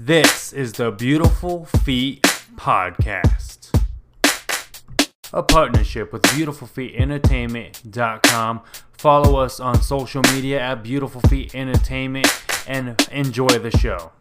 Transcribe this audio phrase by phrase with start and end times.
[0.00, 2.22] This is the Beautiful Feet
[2.54, 3.76] Podcast,
[5.32, 8.60] a partnership with BeautifulFeetEntertainment.com.
[8.92, 12.28] Follow us on social media at Beautiful Feet Entertainment
[12.68, 14.12] and enjoy the show.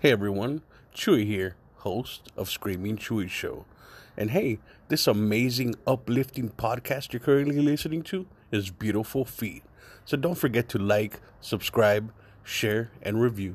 [0.00, 0.62] Hey everyone,
[0.94, 3.64] Chewy here, host of Screaming Chewy Show.
[4.16, 9.64] And hey, this amazing, uplifting podcast you're currently listening to is Beautiful Feet.
[10.04, 12.12] So don't forget to like, subscribe,
[12.52, 13.54] share, and review.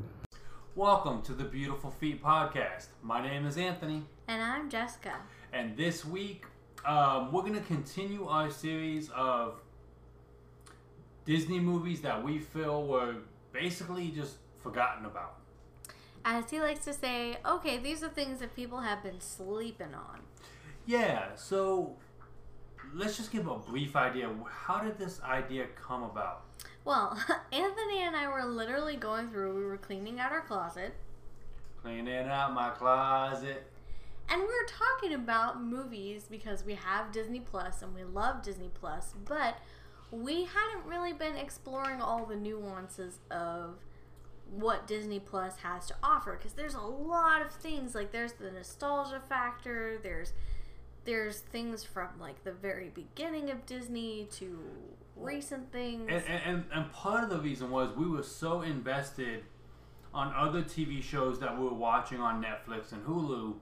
[0.76, 2.88] Welcome to the Beautiful Feet Podcast.
[3.02, 5.16] My name is Anthony, And I'm Jessica.
[5.52, 6.46] and this week
[6.86, 9.56] um, we're going to continue our series of
[11.26, 13.16] Disney movies that we feel were
[13.52, 15.38] basically just forgotten about.
[16.24, 20.20] As he likes to say, okay, these are things that people have been sleeping on.
[20.86, 21.96] Yeah, so
[22.94, 24.30] let's just give a brief idea.
[24.48, 26.44] How did this idea come about?
[26.86, 27.18] Well,
[27.52, 30.94] Anthony and I were literally going through, we were cleaning out our closet,
[31.82, 33.68] Cleaning out my closet.
[34.30, 38.70] and we were talking about movies because we have Disney Plus and we love Disney
[38.74, 39.58] Plus, but
[40.12, 43.76] we hadn't really been exploring all the nuances of
[44.50, 48.52] what Disney Plus has to offer because there's a lot of things like there's the
[48.52, 50.34] nostalgia factor, there's
[51.06, 54.58] there's things from like the very beginning of Disney to
[55.16, 56.10] recent things.
[56.10, 59.44] And, and, and, part of the reason was we were so invested
[60.14, 63.56] on other TV shows that we were watching on Netflix and Hulu.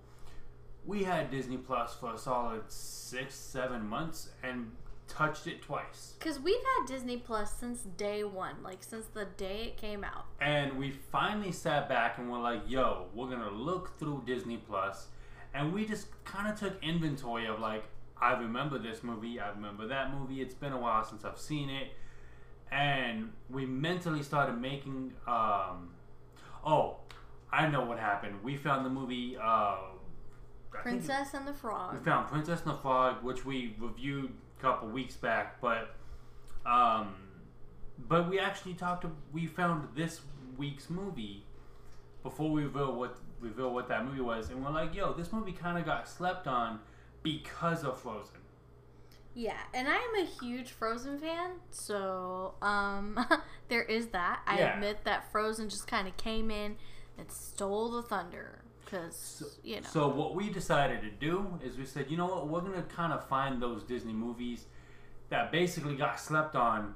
[0.86, 4.72] We had Disney Plus for a solid six, seven months and
[5.08, 6.14] touched it twice.
[6.18, 10.26] Because we've had Disney Plus since day one, like since the day it came out.
[10.40, 14.58] And we finally sat back and we're like, yo, we're going to look through Disney
[14.58, 15.08] Plus.
[15.54, 17.84] And we just kind of took inventory of like,
[18.22, 20.42] I remember this movie, I remember that movie.
[20.42, 21.90] It's been a while since I've seen it.
[22.72, 25.14] And we mentally started making.
[25.28, 25.90] Um,
[26.66, 26.98] oh,
[27.52, 28.44] I know what happened.
[28.44, 29.38] We found the movie.
[29.42, 29.78] Uh,
[30.72, 31.94] Princess and the Frog.
[31.94, 35.96] we found Princess and the Frog, which we reviewed a couple weeks back, but
[36.66, 37.16] um,
[38.08, 39.02] but we actually talked.
[39.02, 40.22] To, we found this
[40.58, 41.44] week's movie
[42.24, 45.52] before we reveal what reveal what that movie was, and we're like, "Yo, this movie
[45.52, 46.80] kind of got slept on
[47.24, 48.38] because of Frozen."
[49.34, 53.18] Yeah, and I am a huge Frozen fan, so um,
[53.70, 54.42] there is that.
[54.46, 54.74] I Yeah.
[54.74, 56.76] admit that Frozen just kind of came in
[57.18, 59.88] and stole the thunder because you know.
[59.90, 63.14] So what we decided to do is we said, you know what, we're gonna kind
[63.14, 64.66] of find those Disney movies
[65.30, 66.96] that basically got slept on,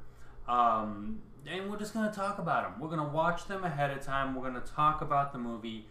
[0.50, 2.82] um, and we're just gonna talk about them.
[2.82, 4.36] We're gonna watch them ahead of time.
[4.36, 5.88] We're gonna talk about the movie.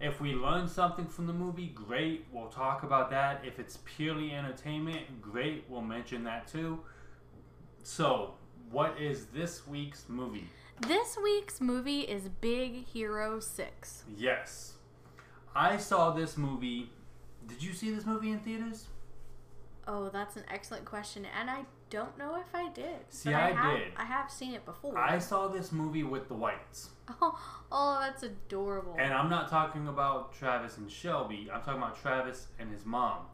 [0.00, 2.26] If we learn something from the movie, great.
[2.32, 3.42] We'll talk about that.
[3.44, 5.64] If it's purely entertainment, great.
[5.68, 6.80] We'll mention that too.
[7.82, 8.34] So,
[8.70, 10.48] what is this week's movie?
[10.86, 14.04] This week's movie is Big Hero 6.
[14.16, 14.74] Yes.
[15.54, 16.90] I saw this movie.
[17.48, 18.86] Did you see this movie in theaters?
[19.88, 23.00] Oh, that's an excellent question, and I don't know if I did.
[23.08, 23.88] See, but I have, did.
[23.96, 24.96] I have seen it before.
[24.98, 26.90] I saw this movie with the Whites.
[27.20, 27.38] Oh,
[27.72, 28.96] oh, that's adorable.
[28.98, 31.48] And I'm not talking about Travis and Shelby.
[31.52, 33.26] I'm talking about Travis and his mom.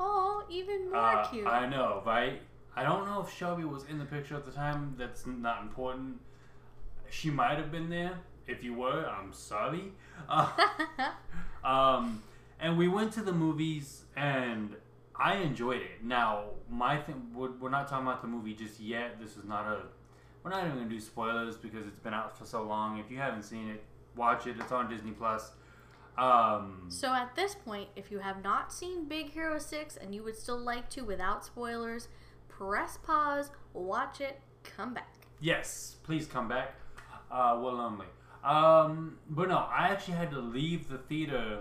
[0.00, 1.46] oh, even more Uh, cute.
[1.46, 2.40] I know, right?
[2.74, 4.94] I don't know if Shelby was in the picture at the time.
[4.98, 6.20] That's not important.
[7.08, 8.18] She might have been there.
[8.46, 9.92] If you were, I'm sorry.
[10.28, 10.50] Uh,
[11.64, 12.22] um,
[12.60, 14.76] and we went to the movies, and
[15.18, 16.04] I enjoyed it.
[16.04, 19.20] Now, my thing, we're, we're not talking about the movie just yet.
[19.20, 19.80] This is not a.
[20.42, 22.98] We're not even gonna do spoilers because it's been out for so long.
[22.98, 23.82] If you haven't seen it,
[24.14, 24.56] watch it.
[24.60, 25.52] It's on Disney Plus.
[26.16, 30.22] Um, So at this point, if you have not seen Big Hero 6 and you
[30.22, 32.08] would still like to without spoilers,
[32.48, 35.12] press pause, watch it, come back.
[35.40, 36.74] Yes, please come back.
[37.30, 38.06] Uh, we're lonely.
[38.44, 41.60] Um, but no, I actually had to leave the theater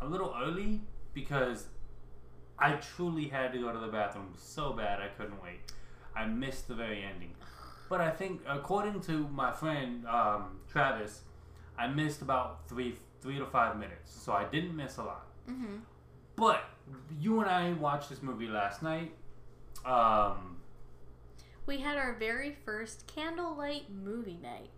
[0.00, 0.82] a little early
[1.14, 1.68] because
[2.58, 5.60] I truly had to go to the bathroom so bad I couldn't wait.
[6.14, 7.34] I missed the very ending.
[7.88, 11.20] But I think, according to my friend um, Travis,
[11.78, 15.26] I missed about three three to five minutes, so I didn't miss a lot.
[15.46, 15.76] hmm
[16.36, 16.64] But
[17.20, 19.12] you and I watched this movie last night.
[19.84, 20.56] Um,
[21.66, 24.70] We had our very first candlelight movie night.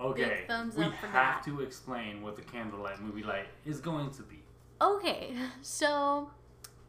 [0.00, 1.42] Okay, thumbs we have that.
[1.44, 4.42] to explain what the candlelight movie light is going to be.
[4.80, 6.30] Okay, so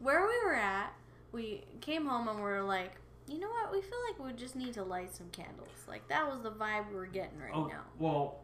[0.00, 0.92] where we were at,
[1.32, 2.92] we came home and we were like,
[3.28, 3.70] you know what?
[3.70, 5.68] We feel like we just need to light some candles.
[5.86, 7.82] Like that was the vibe we were getting right oh, now.
[7.98, 8.40] well,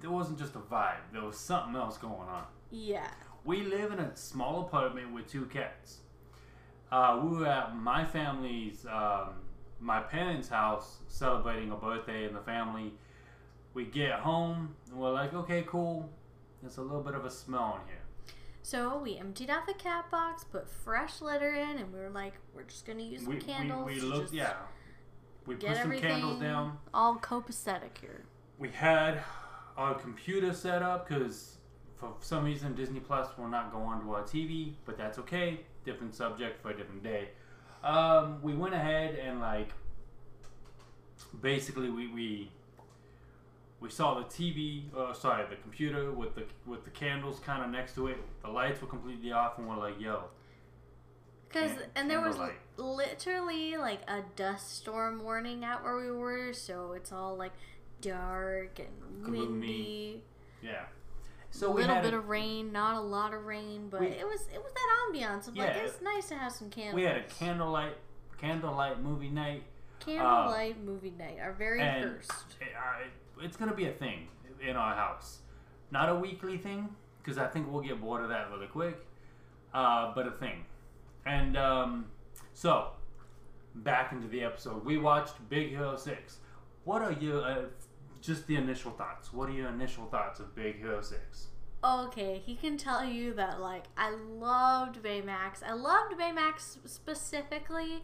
[0.00, 1.00] there wasn't just a vibe.
[1.12, 2.44] There was something else going on.
[2.70, 3.10] Yeah.
[3.44, 5.98] We live in a small apartment with two cats.
[6.90, 9.34] Uh, we were at my family's um,
[9.78, 12.92] my parents' house celebrating a birthday in the family.
[13.72, 16.10] We get home and we're like, okay, cool.
[16.60, 17.99] There's a little bit of a smell in here.
[18.70, 22.34] So we emptied out the cat box, put fresh litter in, and we were like,
[22.54, 23.84] we're just gonna use some we, candles.
[23.84, 24.52] we, we looked, just yeah.
[25.44, 26.78] We get put some everything candles down.
[26.94, 28.26] all copacetic here.
[28.60, 29.24] We had
[29.76, 31.56] our computer set up because
[31.96, 35.62] for some reason Disney Plus will not go onto our TV, but that's okay.
[35.84, 37.30] Different subject for a different day.
[37.82, 39.72] Um, we went ahead and like
[41.42, 42.52] basically we we
[43.80, 47.70] we saw the TV, uh, sorry, the computer with the with the candles kind of
[47.70, 48.18] next to it.
[48.42, 50.24] The lights were completely off, and we're like, "Yo,
[51.52, 52.58] Cause and there was candlelight.
[52.76, 57.52] literally like a dust storm warning out where we were, so it's all like
[58.00, 59.46] dark and Gloomy.
[59.46, 60.24] windy.
[60.62, 60.84] yeah."
[61.52, 64.24] So a little bit a, of rain, not a lot of rain, but We- it
[64.26, 66.94] was it was that ambiance of like it's nice to have some candles.
[66.94, 67.96] we had a candlelight
[68.38, 69.64] candlelight movie night.
[69.98, 72.30] candlelight movie night, our very first.
[72.60, 73.06] it- I-
[73.42, 74.28] it's gonna be a thing
[74.66, 75.40] in our house,
[75.90, 76.88] not a weekly thing
[77.22, 78.98] because I think we'll get bored of that really quick.
[79.72, 80.64] Uh, but a thing,
[81.24, 82.06] and um,
[82.54, 82.88] so
[83.74, 84.84] back into the episode.
[84.84, 86.38] We watched Big Hero Six.
[86.84, 87.62] What are your uh,
[88.20, 89.32] just the initial thoughts?
[89.32, 91.48] What are your initial thoughts of Big Hero Six?
[91.82, 95.62] Okay, he can tell you that like I loved Baymax.
[95.66, 98.02] I loved Baymax specifically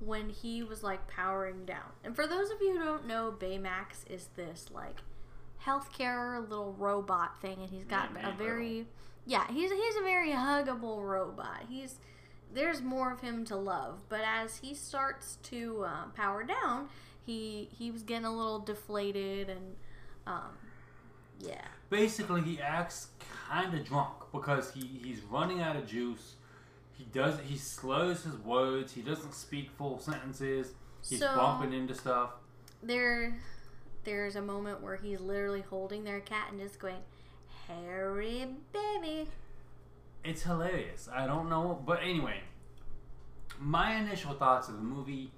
[0.00, 1.92] when he was like powering down.
[2.04, 5.00] And for those of you who don't know, Baymax is this like
[5.64, 8.86] healthcare little robot thing, and he's got Man, a very
[9.26, 11.64] yeah he's he's a very huggable robot.
[11.68, 11.98] He's
[12.52, 16.88] there's more of him to love, but as he starts to uh, power down,
[17.24, 19.76] he he was getting a little deflated and
[20.26, 20.56] um
[21.38, 21.66] yeah.
[21.90, 23.08] basically he acts
[23.48, 26.35] kind of drunk because he, he's running out of juice.
[26.96, 28.92] He does he slurs his words.
[28.94, 30.72] He doesn't speak full sentences.
[31.06, 32.30] He's So- bumping into stuff.
[32.82, 33.38] there
[34.04, 37.02] there's a moment where he's literally holding their cat and just going
[37.66, 39.28] hairy baby
[40.22, 41.08] It's hilarious.
[41.12, 42.42] I don't know, but anyway,
[43.58, 45.32] my initial thoughts of the movie.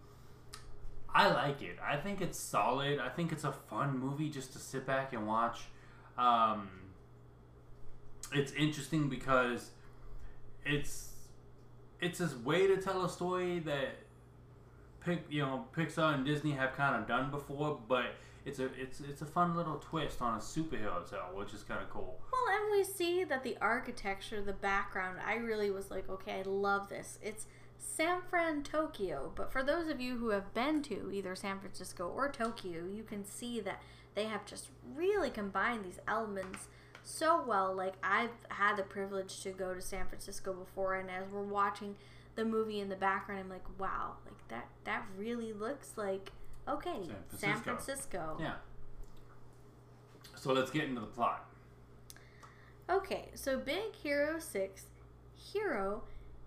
[1.14, 1.78] I like it.
[1.82, 2.99] I think it's solid.
[2.99, 5.61] I think it's a fun movie just to sit back and watch.
[6.19, 6.69] Um,
[8.32, 9.70] it's interesting because
[10.64, 11.14] it's
[12.00, 13.97] it's this way to tell a story that
[15.00, 18.15] pick you know Pixar and Disney have kind of done before, but
[18.45, 21.83] it's a it's it's a fun little twist on a superhero tale, which is kind
[21.83, 22.19] of cool.
[22.33, 26.43] well and we see that the architecture the background i really was like okay i
[26.43, 27.47] love this it's
[27.81, 32.29] San Fransokyo but for those of you who have been to either san francisco or
[32.31, 33.83] tokyo you can see that
[34.15, 36.69] they have just really combined these elements
[37.08, 41.25] so well like i've had the privilege to go to san francisco before and as
[41.32, 41.96] we're watching
[42.34, 46.32] the movie in the background i'm like wow like that that really looks like
[46.69, 47.00] okay
[47.31, 48.19] San san Francisco.
[48.19, 48.55] francisco Yeah.
[50.38, 51.44] So let's get into the plot.
[52.88, 54.84] Okay, so Big Hero 6,
[55.37, 56.02] Hiro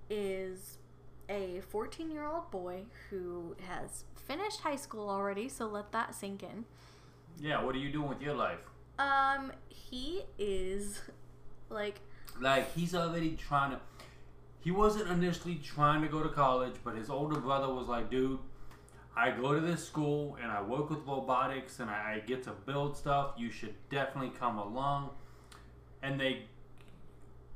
[0.10, 0.78] is
[1.30, 6.42] a 14 year old boy who has finished high school already, so let that sink
[6.42, 6.66] in.
[7.40, 8.60] Yeah, what are you doing with your life?
[9.02, 11.02] Um, he is
[11.70, 12.00] like,
[12.40, 13.80] Like he's already trying to.
[14.60, 18.40] He wasn't initially trying to go to college, but his older brother was like, "Dude,
[19.16, 22.52] I go to this school and I work with robotics and I, I get to
[22.52, 23.34] build stuff.
[23.38, 25.10] You should definitely come along."
[26.04, 26.44] And they,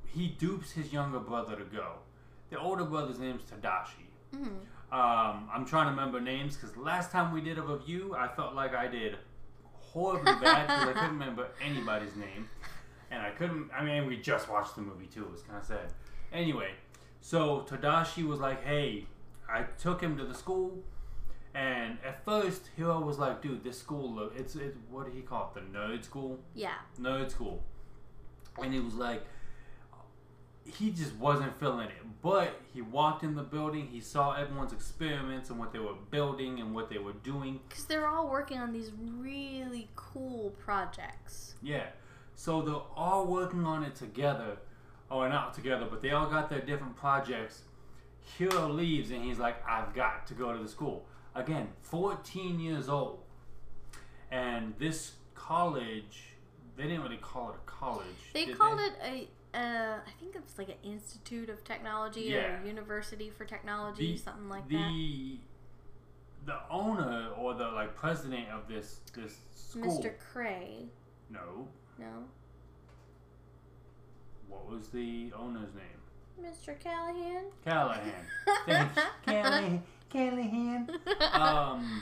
[0.07, 1.93] he dupes his younger brother to go.
[2.49, 4.07] The older brother's name's Tadashi.
[4.35, 4.59] mhm.
[4.91, 8.53] Um, I'm trying to remember names because last time we did a review, I felt
[8.53, 9.17] like I did
[9.95, 12.49] horribly bad because I couldn't remember anybody's name,
[13.09, 13.69] and I couldn't.
[13.75, 15.23] I mean, we just watched the movie too.
[15.23, 15.93] It was kind of sad.
[16.33, 16.71] Anyway,
[17.21, 19.07] so Tadashi was like, "Hey,
[19.49, 20.83] I took him to the school."
[21.53, 24.75] And at first, Hiro was like, "Dude, this school look it's it.
[24.91, 25.61] What did he call it?
[25.61, 26.39] The nerd school?
[26.53, 26.79] yeah.
[26.99, 27.63] Nerd school."
[28.61, 29.23] And he was like,
[30.65, 31.95] he just wasn't feeling it.
[32.21, 36.59] But he walked in the building, he saw everyone's experiments and what they were building
[36.59, 37.59] and what they were doing.
[37.69, 41.55] Because they're all working on these really cool projects.
[41.61, 41.87] Yeah.
[42.35, 44.57] So they're all working on it together.
[45.11, 47.61] Oh, or not together, but they all got their different projects.
[48.37, 51.05] Hiro leaves and he's like, I've got to go to the school.
[51.35, 53.19] Again, 14 years old.
[54.31, 56.33] And this college,
[56.75, 58.07] they didn't really call it a college.
[58.33, 62.61] They called it a, uh, I think it's like an Institute of Technology Yeah.
[62.61, 65.37] or University for Technology, The- something like the, that.
[66.45, 69.99] The owner or the like president of this this school.
[70.01, 70.13] Mr.
[70.33, 70.87] Krei.
[71.29, 71.67] No.
[71.97, 72.25] No?
[74.47, 76.51] What was the owner's name?
[76.51, 76.77] Mr.
[76.79, 77.45] Callahan?
[77.63, 78.25] Callahan.
[78.65, 79.01] Thank you.
[79.25, 79.83] Callahan.
[80.09, 80.89] Callahan.
[81.33, 82.01] um,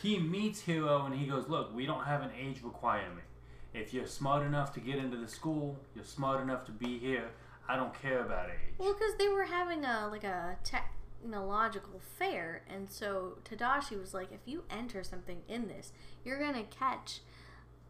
[0.00, 3.26] he meets Hiro and he goes, "Look, we don't have an age requirement.
[3.72, 7.30] If you're smart enough to get into the school, you're smart enough to be here.
[7.68, 12.62] I don't care about age." Well, because they were having a like a technological fair,
[12.68, 15.92] and so Tadashi was like, "If you enter something in this,
[16.24, 17.20] you're gonna catch."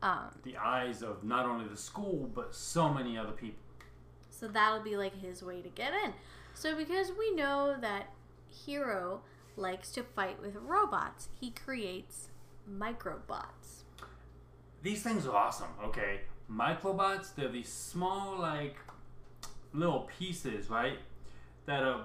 [0.02, 3.62] Um, the eyes of not only the school but so many other people.
[4.30, 6.14] So that'll be like his way to get in.
[6.54, 8.14] So because we know that
[8.48, 9.20] Hiro
[9.56, 12.28] likes to fight with robots, he creates
[12.68, 13.79] microbots.
[14.82, 16.20] These things are awesome, okay?
[16.50, 18.76] Microbots, they're these small, like,
[19.72, 20.98] little pieces, right?
[21.66, 22.04] That are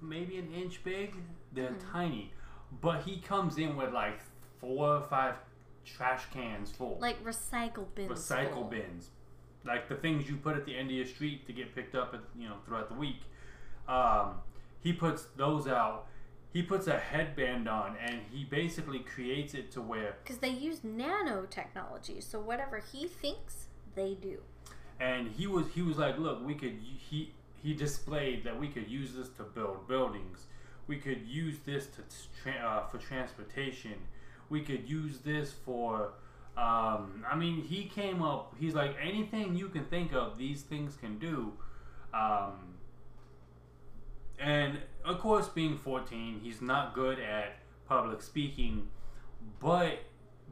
[0.00, 1.14] maybe an inch big.
[1.52, 1.92] They're mm-hmm.
[1.92, 2.32] tiny.
[2.80, 4.20] But he comes in with like
[4.60, 5.34] four or five
[5.84, 6.98] trash cans full.
[7.00, 8.10] Like recycle bins.
[8.10, 8.64] Recycle full.
[8.64, 9.10] bins.
[9.64, 12.14] Like the things you put at the end of your street to get picked up,
[12.14, 13.20] at, you know, throughout the week.
[13.88, 14.34] Um,
[14.80, 16.06] he puts those out.
[16.54, 20.80] He puts a headband on, and he basically creates it to where because they use
[20.80, 24.38] nanotechnology, so whatever he thinks, they do.
[25.00, 26.78] And he was he was like, look, we could
[27.10, 30.46] he he displayed that we could use this to build buildings.
[30.86, 32.02] We could use this to
[32.40, 33.94] tra- uh, for transportation.
[34.48, 36.12] We could use this for.
[36.56, 38.54] Um, I mean, he came up.
[38.60, 40.38] He's like anything you can think of.
[40.38, 41.52] These things can do.
[42.12, 42.73] Um,
[44.38, 47.56] and of course, being 14, he's not good at
[47.88, 48.88] public speaking,
[49.60, 49.98] but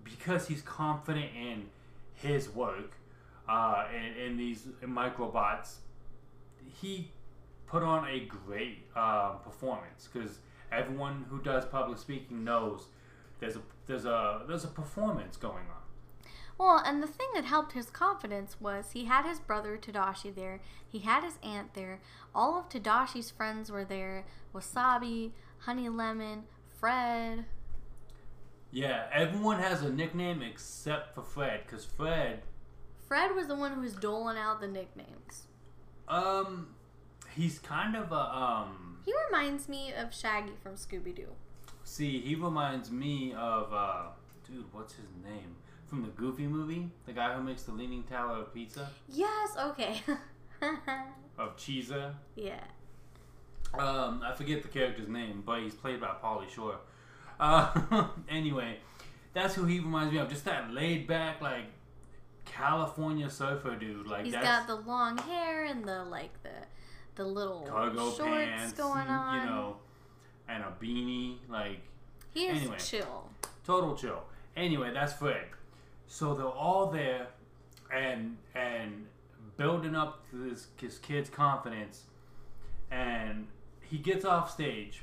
[0.05, 1.67] because he's confident in
[2.15, 2.93] his work
[3.49, 5.77] uh, and in these microbots,
[6.81, 7.11] he
[7.67, 10.39] put on a great uh, performance because
[10.71, 12.87] everyone who does public speaking knows
[13.41, 15.83] there's a there's a there's a performance going on.
[16.63, 20.61] Well, and the thing that helped his confidence was he had his brother Tadashi there,
[20.87, 21.99] he had his aunt there,
[22.33, 26.45] all of Tadashi's friends were there Wasabi, Honey Lemon,
[26.79, 27.47] Fred.
[28.71, 32.43] Yeah, everyone has a nickname except for Fred, because Fred.
[33.09, 35.49] Fred was the one who was doling out the nicknames.
[36.07, 36.69] Um,
[37.35, 38.99] he's kind of a um.
[39.05, 41.33] He reminds me of Shaggy from Scooby Doo.
[41.83, 44.03] See, he reminds me of uh,
[44.47, 45.57] dude, what's his name?
[45.93, 48.91] From the Goofy movie, the guy who makes the Leaning Tower of Pizza.
[49.11, 49.51] Yes.
[49.59, 50.01] Okay.
[51.39, 52.15] of Cheesa.
[52.35, 52.61] Yeah.
[53.75, 56.77] Um, I forget the character's name, but he's played by Pauly Shore.
[57.39, 58.79] Uh, anyway,
[59.35, 60.31] that's who he reminds me of.
[60.31, 61.67] Just that laid back, like
[62.47, 64.07] California surfer dude.
[64.07, 66.67] Like he's got the long hair and the like the
[67.17, 69.41] the little cargo shorts pants going on.
[69.41, 69.77] You know,
[70.49, 71.37] and a beanie.
[71.51, 71.83] Like
[72.33, 73.29] he is anyway, chill.
[73.67, 74.23] Total chill.
[74.57, 75.49] Anyway, that's Fred.
[76.07, 77.29] So they're all there,
[77.93, 79.07] and and
[79.57, 82.05] building up this his kid's confidence,
[82.91, 83.47] and
[83.81, 85.03] he gets off stage,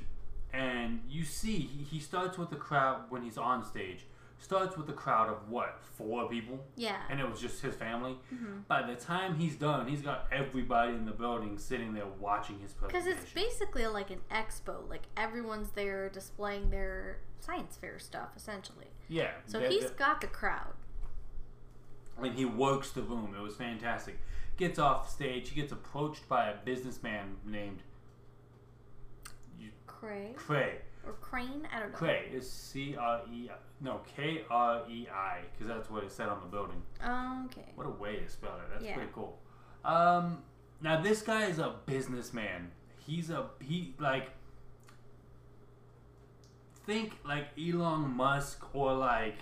[0.52, 4.06] and you see he, he starts with the crowd when he's on stage.
[4.42, 6.64] Starts with a crowd of what four people?
[6.74, 6.96] Yeah.
[7.10, 8.16] And it was just his family.
[8.34, 8.60] Mm-hmm.
[8.68, 12.72] By the time he's done, he's got everybody in the building sitting there watching his
[12.72, 13.12] presentation.
[13.12, 14.88] Because it's basically like an expo.
[14.88, 18.86] Like everyone's there displaying their science fair stuff, essentially.
[19.08, 19.32] Yeah.
[19.46, 20.72] So he's got the crowd
[22.22, 23.34] and he works the room.
[23.36, 24.18] It was fantastic.
[24.56, 25.48] Gets off the stage.
[25.50, 27.82] He gets approached by a businessman named
[30.00, 30.34] Krei.
[30.34, 30.74] Krei.
[31.06, 31.66] Or Crane.
[31.74, 31.98] I don't know.
[31.98, 33.48] Krei is C R E
[33.80, 36.82] no K R E I because that's what it said on the building.
[37.02, 37.72] Okay.
[37.74, 38.70] What a way to spell it.
[38.72, 38.94] That's yeah.
[38.94, 39.38] pretty cool.
[39.84, 40.42] Um,
[40.82, 42.70] now this guy is a businessman.
[43.06, 44.30] He's a he like
[46.86, 49.38] think like Elon Musk or like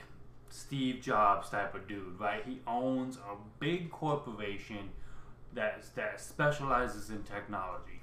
[0.50, 2.42] Steve Jobs type of dude, right?
[2.44, 4.90] He owns a big corporation
[5.54, 8.02] that that specializes in technology.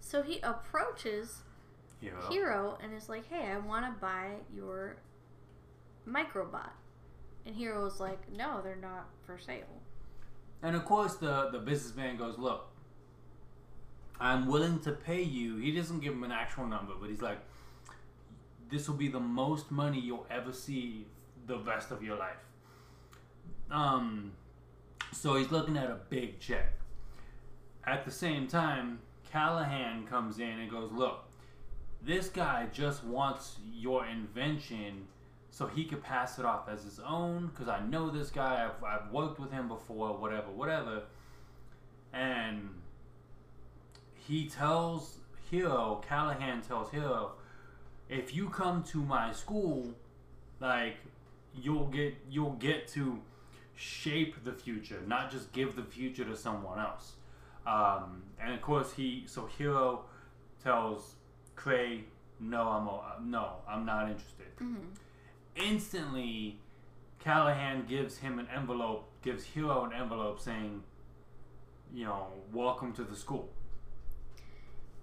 [0.00, 1.42] So he approaches
[2.00, 4.96] Hiro, Hiro and is like, "Hey, I want to buy your
[6.06, 6.70] microbot."
[7.44, 9.82] And Hiro Hiro's like, "No, they're not for sale."
[10.62, 12.68] And of course, the the businessman goes, "Look,
[14.20, 17.38] I'm willing to pay you." He doesn't give him an actual number, but he's like,
[18.68, 21.06] "This will be the most money you'll ever see
[21.46, 22.36] the rest of your life.
[23.70, 24.32] Um,
[25.12, 26.72] so he's looking at a big check.
[27.84, 29.00] At the same time,
[29.30, 31.24] Callahan comes in and goes, Look,
[32.02, 35.06] this guy just wants your invention
[35.50, 38.84] so he could pass it off as his own because I know this guy, I've,
[38.84, 41.02] I've worked with him before, whatever, whatever.
[42.12, 42.68] And
[44.14, 45.18] he tells
[45.50, 47.32] Hiro, Callahan tells Hiro,
[48.08, 49.94] if you come to my school,
[50.60, 50.96] like
[51.60, 53.20] you'll get you'll get to
[53.74, 57.12] shape the future, not just give the future to someone else.
[57.66, 60.04] Um, and of course, he so Hiro
[60.62, 61.14] tells
[61.56, 62.02] Krei
[62.38, 64.56] no, I'm no, I'm not interested.
[64.56, 64.84] Mm-hmm.
[65.56, 66.58] Instantly,
[67.18, 70.82] Callahan gives him an envelope, gives Hiro an envelope saying,
[71.92, 73.48] you know, welcome to the school.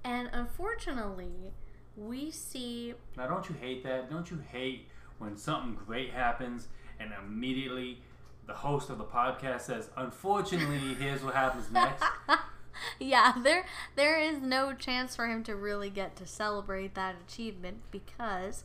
[0.04, 1.54] And unfortunately,
[1.96, 4.10] we see Now, don't you hate that?
[4.10, 4.88] Don't you hate
[5.24, 6.68] when something great happens
[7.00, 8.02] and immediately
[8.46, 12.04] the host of the podcast says, "Unfortunately, here's what happens next."
[13.00, 13.66] yeah, there
[13.96, 18.64] there is no chance for him to really get to celebrate that achievement because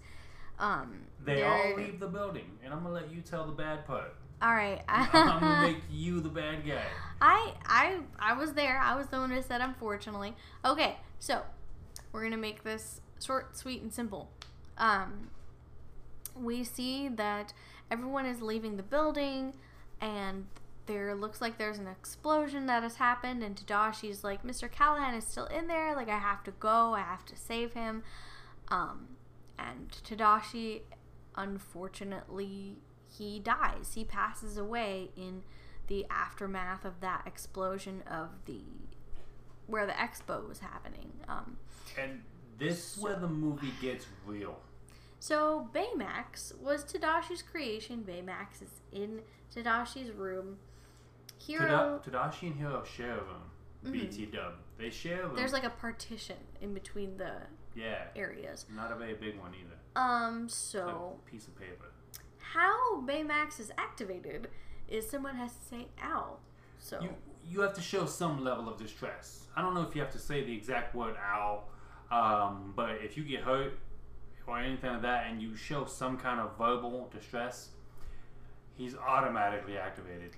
[0.58, 4.14] um They all leave the building, and I'm gonna let you tell the bad part.
[4.40, 4.82] All right.
[4.88, 5.10] I'm
[5.40, 6.82] gonna make you the bad guy.
[7.20, 8.78] I I I was there.
[8.78, 10.34] I was the one who said unfortunately.
[10.64, 11.42] Okay, so
[12.12, 14.30] we're gonna make this short, sweet, and simple.
[14.76, 15.30] Um,
[16.35, 17.52] we see that
[17.90, 19.54] everyone is leaving the building,
[20.00, 20.47] and
[20.87, 23.42] there looks like there's an explosion that has happened.
[23.42, 24.70] And Tadashi's like, Mr.
[24.70, 25.94] Callahan is still in there.
[25.94, 26.94] Like I have to go.
[26.94, 28.02] I have to save him.
[28.68, 29.08] Um,
[29.58, 30.80] and Tadashi,
[31.37, 32.76] unfortunately,
[33.16, 33.92] he dies.
[33.94, 35.42] He passes away in
[35.88, 38.61] the aftermath of that explosion of the
[39.66, 41.12] where the expo was happening.
[41.28, 41.58] Um,
[42.02, 42.23] And
[42.58, 44.58] this is where the movie gets real.
[45.20, 48.04] So Baymax was Tadashi's creation.
[48.08, 49.20] Baymax is in
[49.54, 50.58] Tadashi's room.
[51.38, 53.92] Hiro, Tada- Tadashi and Hiro share a room.
[53.92, 54.54] BT Dub.
[54.76, 55.26] They share a room.
[55.28, 55.37] Mm-hmm.
[55.37, 57.32] there's like a partition in between the
[57.75, 58.66] yeah, areas.
[58.75, 59.76] not a very big one either.
[59.96, 61.87] Um, so like a piece of paper.
[62.38, 64.48] how Baymax is activated
[64.88, 66.37] is someone has to say ow.
[66.78, 67.10] So You
[67.48, 69.46] you have to show some level of distress.
[69.56, 71.62] I don't know if you have to say the exact word "ow,"
[72.10, 73.78] um, but if you get hurt
[74.48, 77.68] or anything like that, and you show some kind of verbal distress,
[78.76, 80.30] he's automatically activated.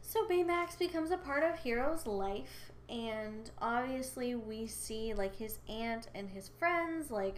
[0.00, 6.08] So Baymax becomes a part of Hiro's life, and obviously we see like his aunt
[6.14, 7.36] and his friends, like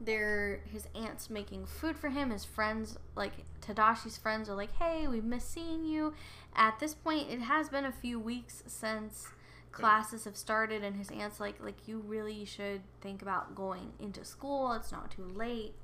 [0.00, 2.30] they're his aunt's making food for him.
[2.30, 6.14] His friends, like Tadashi's friends, are like, "Hey, we miss seeing you."
[6.54, 9.28] At this point, it has been a few weeks since
[9.80, 14.24] classes have started, and his aunt's like, "Like you really should think about going into
[14.24, 14.72] school.
[14.72, 15.74] It's not too late."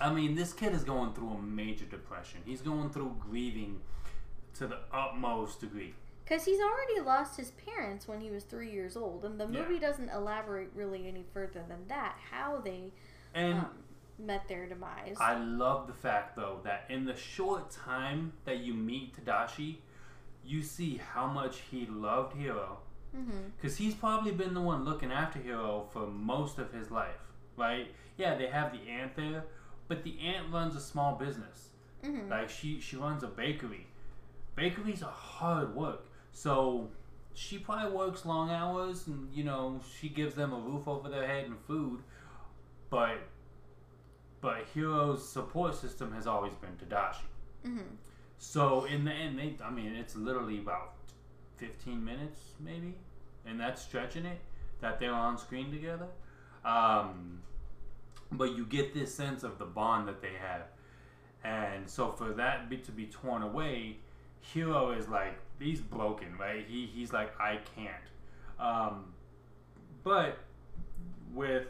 [0.00, 2.40] I mean, this kid is going through a major depression.
[2.44, 3.80] He's going through grieving
[4.54, 5.94] to the utmost degree.
[6.24, 9.62] Because he's already lost his parents when he was three years old, and the Yeah.
[9.62, 12.92] movie doesn't elaborate really any further than that how they
[13.34, 13.84] And um,
[14.18, 15.16] met their demise.
[15.20, 19.78] I love the fact, though, that in the short time that you meet Tadashi,
[20.44, 22.78] you see how much he loved Hiro.
[23.14, 27.20] hmm Because he's probably been the one looking after Hiro for most of his life,
[27.56, 27.88] right?
[28.16, 29.44] Yeah, they have the aunt there,
[29.88, 31.68] but the aunt runs a small business.
[32.04, 33.86] hmm Like, she, she runs a bakery.
[34.56, 36.04] Bakeries are hard work.
[36.32, 36.88] So,
[37.34, 41.26] she probably works long hours and, you know, she gives them a roof over their
[41.26, 42.00] head and food.
[42.90, 43.18] But,
[44.40, 47.24] but Hiro's support system has always been Tadashi.
[47.64, 47.78] hmm
[48.40, 50.94] So in the end, they, I mean, it's literally about
[51.58, 52.94] 15 minutes, maybe,
[53.46, 54.40] and that's stretching it,
[54.80, 56.06] that they're on screen together.
[56.64, 57.42] Um,
[58.32, 60.62] but you get this sense of the bond that they have.
[61.44, 63.98] And so for that bit to be torn away,
[64.40, 66.64] Hiro is like, he's broken, right?
[66.66, 67.92] He, he's like, I can't.
[68.58, 69.04] Um,
[70.02, 70.38] but
[71.34, 71.66] with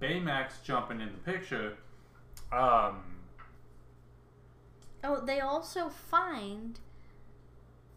[0.00, 1.76] Baymax jumping in the picture,
[2.50, 3.17] um,
[5.04, 6.78] Oh, they also find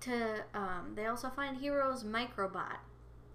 [0.01, 2.77] to um, they also find Hiro's microbot,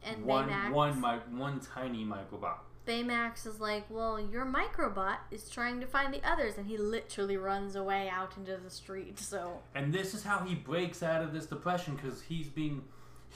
[0.02, 0.72] and one, Baymax.
[0.72, 2.58] one, mi- one tiny microbot.
[2.86, 7.36] Baymax is like, well, your microbot is trying to find the others, and he literally
[7.36, 9.18] runs away out into the street.
[9.18, 12.84] So And this is how he breaks out of this depression because he's being,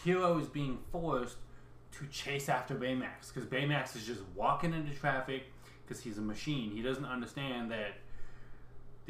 [0.05, 1.39] Hiro is being forced
[1.99, 5.47] to chase after Baymax because Baymax is just walking into traffic
[5.85, 6.71] because he's a machine.
[6.71, 7.95] He doesn't understand that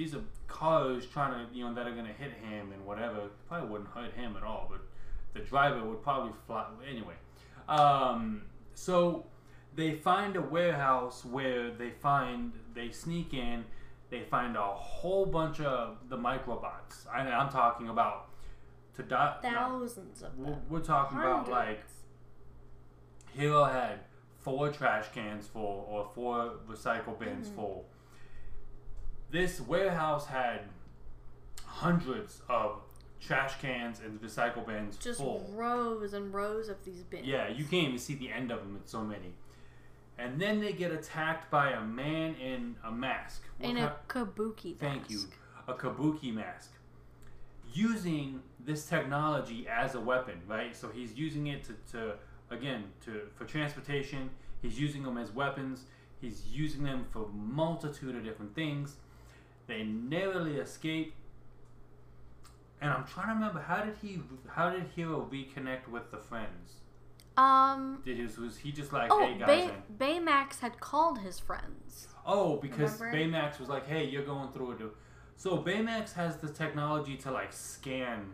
[0.01, 3.29] these are cars trying to, you know, that are going to hit him and whatever.
[3.49, 4.81] Probably wouldn't hurt him at all, but
[5.35, 6.65] the driver would probably fly.
[6.89, 7.13] Anyway,
[7.69, 9.27] um, so
[9.77, 13.63] they find a warehouse where they find, they sneak in,
[14.09, 17.07] they find a whole bunch of the microbots.
[17.13, 18.29] I, I'm talking about
[18.97, 20.57] to thousands of them.
[20.71, 21.93] we're talking about like Hundreds.
[23.35, 24.01] Hiro had
[24.39, 27.55] four trash cans full or four recycle bins Mhm.
[27.55, 27.85] full.
[29.31, 30.63] This warehouse had
[31.65, 32.81] hundreds of
[33.21, 35.49] trash cans and recycle bins just full.
[35.55, 37.27] rows and rows of these bins.
[37.27, 38.77] Yeah, you can't even see the end of them.
[38.81, 39.35] It's so many.
[40.19, 43.43] And then they get attacked by a man in a mask.
[43.59, 44.73] What in a kabuki.
[44.73, 44.81] Mask.
[44.81, 45.21] Thank you.
[45.69, 46.73] A kabuki mask.
[47.73, 50.75] Using this technology as a weapon, right?
[50.75, 52.15] So he's using it to, to
[52.51, 54.31] again, to for transportation.
[54.61, 55.85] He's using them as weapons.
[56.21, 58.97] He's using them for multitude of different things.
[59.71, 61.15] They narrowly escape.
[62.81, 66.75] And I'm trying to remember how did he how did Hiro reconnect with the friends?
[67.37, 68.03] Um.
[68.05, 69.47] Did his was he just like Oh, hey guys?
[69.47, 72.09] Bay- and- Baymax had called his friends.
[72.27, 73.39] Oh, because Remember?
[73.39, 74.81] Baymax was like, "Hey, you're going through it."
[75.37, 78.33] So Baymax has the technology to like scan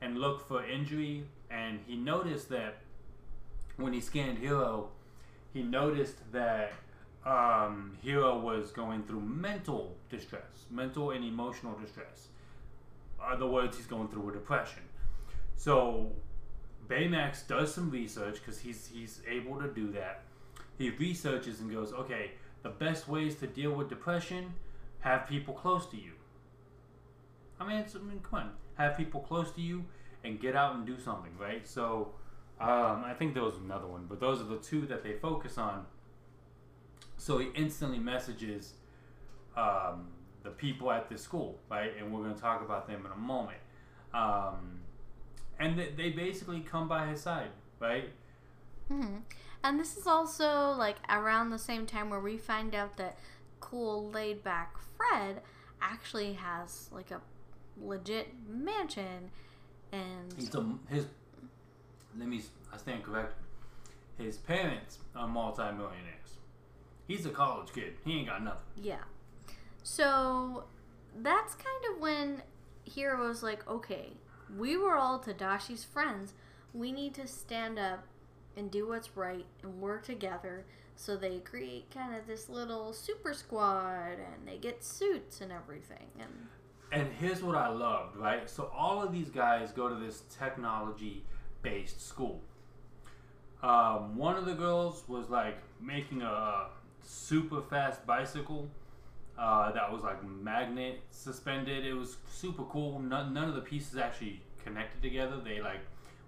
[0.00, 2.78] and look for injury, and he noticed that
[3.76, 4.88] when he scanned Hiro,
[5.52, 6.72] he noticed that
[7.28, 12.28] um, Hiro was going through mental distress, mental and emotional distress.
[13.18, 14.82] In Other words, he's going through a depression.
[15.56, 16.12] So
[16.88, 20.22] Baymax does some research because he's he's able to do that.
[20.78, 24.54] He researches and goes, okay, the best ways to deal with depression,
[25.00, 26.12] have people close to you.
[27.60, 29.84] I mean, I mean, come on, have people close to you
[30.24, 31.66] and get out and do something, right?
[31.66, 32.12] So,
[32.60, 35.58] um, I think there was another one, but those are the two that they focus
[35.58, 35.84] on.
[37.18, 38.74] So he instantly messages
[39.56, 40.08] um,
[40.42, 41.92] the people at this school, right?
[41.98, 43.58] And we're going to talk about them in a moment.
[44.14, 44.80] Um,
[45.58, 47.50] and they, they basically come by his side,
[47.80, 48.10] right?
[48.88, 49.18] hmm
[49.62, 53.18] And this is also like around the same time where we find out that
[53.60, 55.42] cool, laid back Fred
[55.80, 57.20] actually has like a
[57.80, 59.30] legit mansion,
[59.92, 61.06] and He's a, his.
[62.18, 62.42] Let me.
[62.72, 63.36] I stand corrected.
[64.18, 66.17] His parents are multimillionaires.
[67.08, 67.94] He's a college kid.
[68.04, 68.60] He ain't got nothing.
[68.76, 69.02] yeah.
[69.82, 70.64] So
[71.22, 72.42] that's kind of when
[72.84, 74.12] Hiro was like, okay,
[74.56, 76.34] we were all Tadashi's friends.
[76.74, 78.04] We need to stand up
[78.56, 80.66] and do what's right and work together.
[80.96, 86.08] So they create kind of this little super squad and they get suits and everything.
[86.18, 86.48] And
[86.92, 88.48] And here's what I loved, right?
[88.50, 92.42] So all of these guys go to this technology-based school.
[93.62, 96.66] Um, one of the girls was like making a
[97.08, 98.68] super fast bicycle
[99.38, 101.86] uh, that was like magnet suspended.
[101.86, 102.98] It was super cool.
[102.98, 105.40] None, none of the pieces actually connected together.
[105.42, 105.80] They like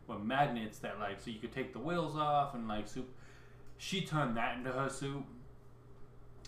[0.06, 3.08] were magnets that like so you could take the wheels off and like soup.
[3.78, 5.24] She turned that into her suit.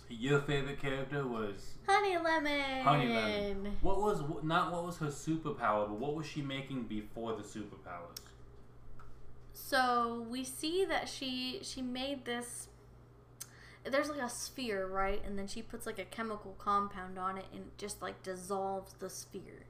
[0.09, 2.83] Your favorite character was Honey Lemon!
[2.83, 3.77] Honey Lemon.
[3.81, 8.18] What was not what was her superpower, but what was she making before the superpowers?
[9.53, 12.68] So we see that she she made this
[13.85, 15.23] there's like a sphere, right?
[15.25, 18.95] And then she puts like a chemical compound on it and it just like dissolves
[18.99, 19.66] the sphere.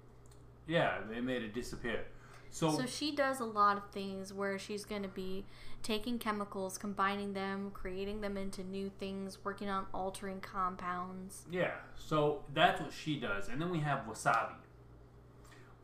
[0.67, 2.05] Yeah, they made it disappear.
[2.51, 5.47] So, So she does a lot of things where she's going to be
[5.83, 11.47] taking chemicals, combining them, creating them into new things, working on altering compounds.
[11.51, 14.53] yeah, so that's what she does, and then we have Wasabi.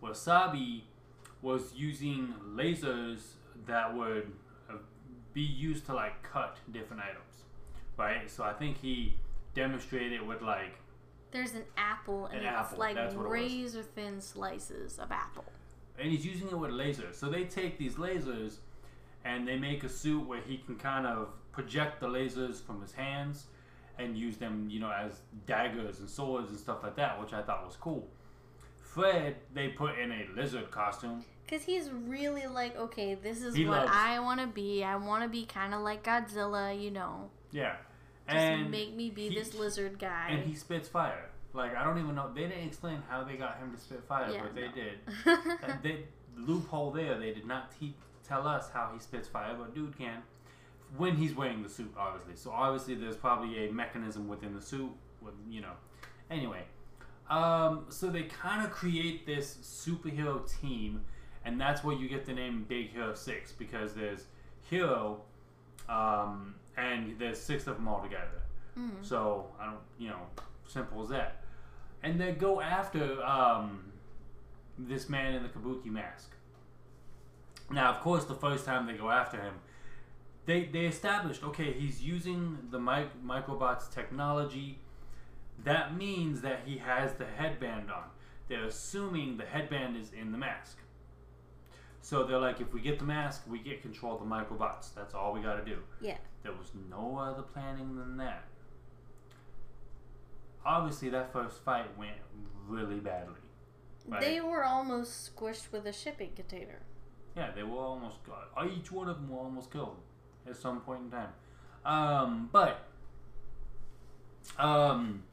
[0.02, 0.82] Wasabi
[1.42, 3.20] was using lasers
[3.66, 4.30] that would
[4.70, 4.74] uh,
[5.32, 7.27] be used to like cut different items,
[7.98, 8.30] right?
[8.30, 9.14] So I think he
[9.54, 10.78] demonstrated with like
[11.30, 15.44] There's an apple and An it's apple, like what it razor thin slices of apple.
[15.98, 17.14] and he's using it with lasers.
[17.16, 18.56] So they take these lasers
[19.24, 22.92] and they make a suit where he can kind of project the lasers from his
[22.92, 23.46] hands
[23.98, 27.42] and use them, you know, as daggers and swords and stuff like that, which I
[27.42, 28.06] thought was cool.
[28.80, 31.24] Fred, they put in a lizard costume.
[31.44, 34.84] Because he's really like, okay, this is He what loves- I want to be.
[34.84, 37.30] I want to be kind of like Godzilla, you know.
[37.50, 37.76] Yeah.
[38.28, 40.28] Just and make me be he- this lizard guy.
[40.30, 41.30] And he spits fire.
[41.54, 42.30] Like I don't even know.
[42.34, 44.72] They didn't explain how they got him to spit fire, Yeah, but they no.
[44.74, 44.98] did.
[45.64, 46.04] Uh, they
[46.36, 47.18] loophole there.
[47.18, 50.22] They did not te- tell us how he spits fire, but dude can
[50.96, 52.34] when he's wearing the suit, obviously.
[52.36, 54.90] So obviously, there's probably a mechanism within the suit.
[55.22, 55.72] With you know,
[56.30, 56.64] anyway.
[57.30, 61.02] Um, so they kind of create this superhero team,
[61.44, 64.24] and that's where you get the name Big Hero Six because there's
[64.70, 65.20] Hero,
[65.88, 68.42] um, and there's six of them all together.
[68.78, 69.04] Mhm.
[69.04, 70.22] So I don't, you know,
[70.66, 71.42] simple as that.
[72.02, 73.92] And they go after um,
[74.78, 76.30] this man in the kabuki mask.
[77.70, 79.54] Now, of course, the first time they go after him,
[80.46, 84.78] they they established okay, he's using the mic- microbots technology.
[85.64, 88.04] That means that he has the headband on.
[88.48, 90.78] They're assuming the headband is in the mask.
[92.00, 94.94] So they're like, if we get the mask, we get control of the microbots.
[94.94, 95.78] That's all we got to do.
[96.00, 96.16] yeah.
[96.42, 98.44] There was no other planning than that.
[100.64, 102.16] Obviously, that first fight went
[102.66, 103.34] really badly.
[104.06, 104.20] Right.
[104.20, 106.80] They were almost squished with a shipping container.
[107.36, 108.16] Yeah, they were almost.
[108.72, 109.96] Each one of them were almost killed
[110.48, 111.32] at some point in time.
[111.84, 112.86] Um, but,
[114.58, 115.24] um,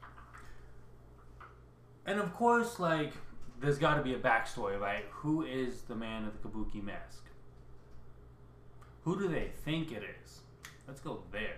[2.04, 3.12] and of course, like,
[3.60, 5.04] there's got to be a backstory, right?
[5.10, 7.24] Who is the man of the kabuki mask?
[9.02, 10.40] Who do they think it is?
[10.86, 11.56] Let's go there.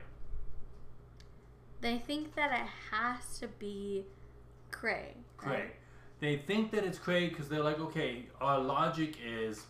[1.80, 4.04] They think that it has to be
[4.70, 5.12] Krei.
[5.38, 5.66] Krei.
[6.20, 9.64] They think that it's Krei because they're like, okay, our logic is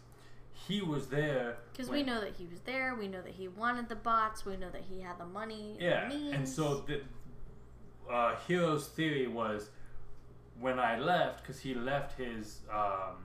[0.53, 1.59] he was there.
[1.73, 2.95] Because we know that he was there.
[2.99, 4.45] We know that he wanted the bots.
[4.45, 5.77] We know that he had the money.
[5.79, 6.35] and Yeah, means.
[6.35, 7.03] and so the
[8.11, 9.69] uh, Hiro's theory was
[10.61, 13.17] when I left, because he left his um,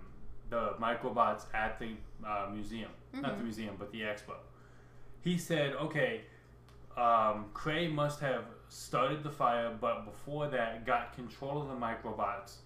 [0.49, 1.91] the microbots at the
[2.27, 3.43] uh, museum, not the Mhm.
[3.43, 4.35] museum, but the expo.
[5.21, 6.21] He said, okay,
[6.95, 12.57] um, Krei must have started the fire, but before that, got control of the microbots,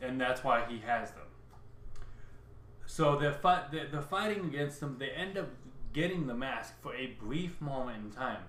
[0.00, 1.26] and that's why he has them.
[2.86, 4.96] So they're, fight, they're, they're fighting against them.
[4.98, 5.48] They end up
[5.92, 8.42] getting the mask for a brief moment in time.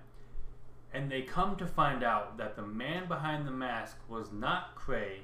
[0.94, 5.20] And they come to find out that the man behind the mask was not Krei.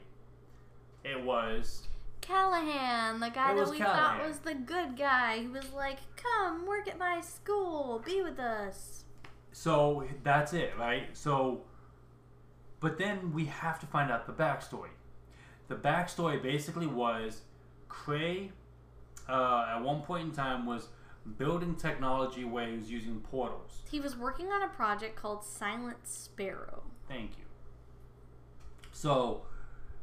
[1.04, 1.88] It was
[2.20, 4.18] Callahan, the guy It that we Callahan.
[4.18, 8.38] thought was the good guy, he was like, "Come work at my school, be with
[8.38, 9.04] us."
[9.52, 11.08] so that's it, right?
[11.16, 11.62] So,
[12.80, 14.90] but then we have to find out the backstory.
[15.68, 17.42] The backstory basically was
[17.88, 18.50] Krei,
[19.28, 20.88] uh, at one point in time, was
[21.36, 23.82] building technology where he was using portals.
[23.90, 26.82] He was working on a project called Silent Sparrow.
[27.08, 27.44] Thank you.
[28.92, 29.42] So,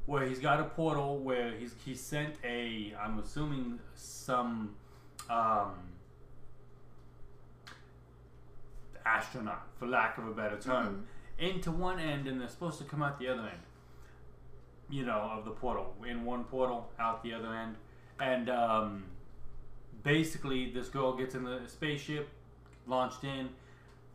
[0.05, 4.75] where he's got a portal where he's he sent a I'm assuming some
[5.29, 5.73] um,
[9.05, 11.07] astronaut, for lack of a better term,
[11.39, 13.61] into one end, and they're supposed to come out the other end.
[14.89, 15.95] You know, of the portal.
[16.07, 17.75] In one portal, out the other end,
[18.19, 19.03] and um,
[20.05, 22.29] basically, this girl gets in the spaceship,
[22.87, 23.49] launched in.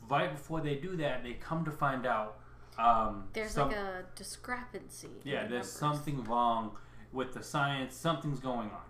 [0.09, 2.39] Right before they do that, they come to find out
[2.79, 5.11] um, There's some- like a discrepancy.
[5.25, 5.99] yeah, the there's numbers.
[5.99, 6.77] something wrong
[7.13, 7.95] with the science.
[7.95, 8.87] Something's going on.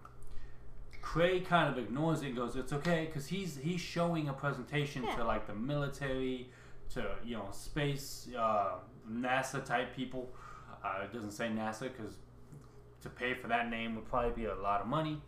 [1.02, 5.02] Krei kind of ignores it and goes, "It's okay," because he's he's showing a presentation
[5.02, 5.16] Yeah.
[5.16, 6.50] to like the military,
[6.90, 8.74] to you know space, uh,
[9.10, 10.30] NASA type people.
[10.84, 12.18] Uh, it doesn't say NASA because
[13.00, 15.20] to pay for that name would probably be a lot of money.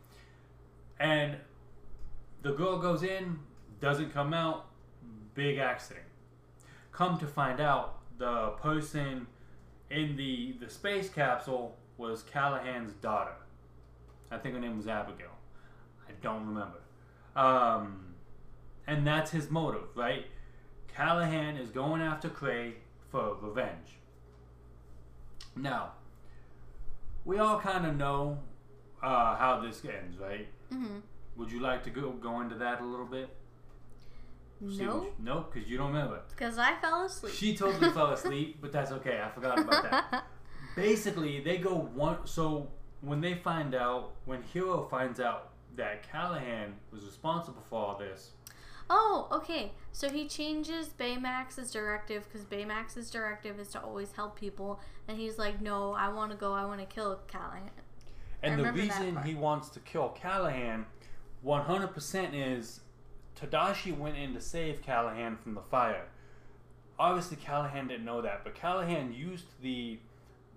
[1.00, 1.38] And
[2.42, 3.38] the girl goes in,
[3.81, 4.66] doesn't come out,
[5.35, 6.07] big accident.
[6.92, 9.26] Come to find out, the person
[9.90, 13.35] in the the space capsule was Callahan's daughter.
[14.31, 15.31] I think her name was Abigail.
[16.09, 16.78] I don't remember.
[17.35, 18.14] Um,
[18.87, 20.26] and that's his motive, right?
[20.94, 22.74] Callahan is going after Krei
[23.11, 23.98] for revenge.
[25.57, 25.92] Now,
[27.24, 28.38] we all kind of know
[29.02, 30.48] uh, how this ends, right?
[30.72, 31.02] Mhm.
[31.37, 33.29] Would you like to go go into that a little bit?
[34.61, 34.68] No,
[34.99, 36.21] what you- no, because you don't remember.
[36.31, 37.35] because I fell asleep.
[37.35, 39.21] She totally fell asleep, but that's okay.
[39.21, 40.25] I forgot about that.
[40.77, 42.18] Basically, they go one.
[42.27, 42.68] So
[43.01, 48.31] when they find out, when Hiro finds out that Callahan was responsible for all this,
[48.90, 49.73] Oh, okay.
[49.92, 55.38] So he changes Baymax's directive because Baymax's directive is to always help people, and he's
[55.38, 56.53] like, "No, I want to go.
[56.53, 57.71] I want to kill Callahan."
[58.42, 60.85] and the reason he wants to kill Callahan,
[61.42, 62.81] one hundred percent is
[63.40, 66.07] Tadashi went in to save Callahan from the fire.
[66.98, 69.98] Obviously, Callahan didn't know that, but Callahan used the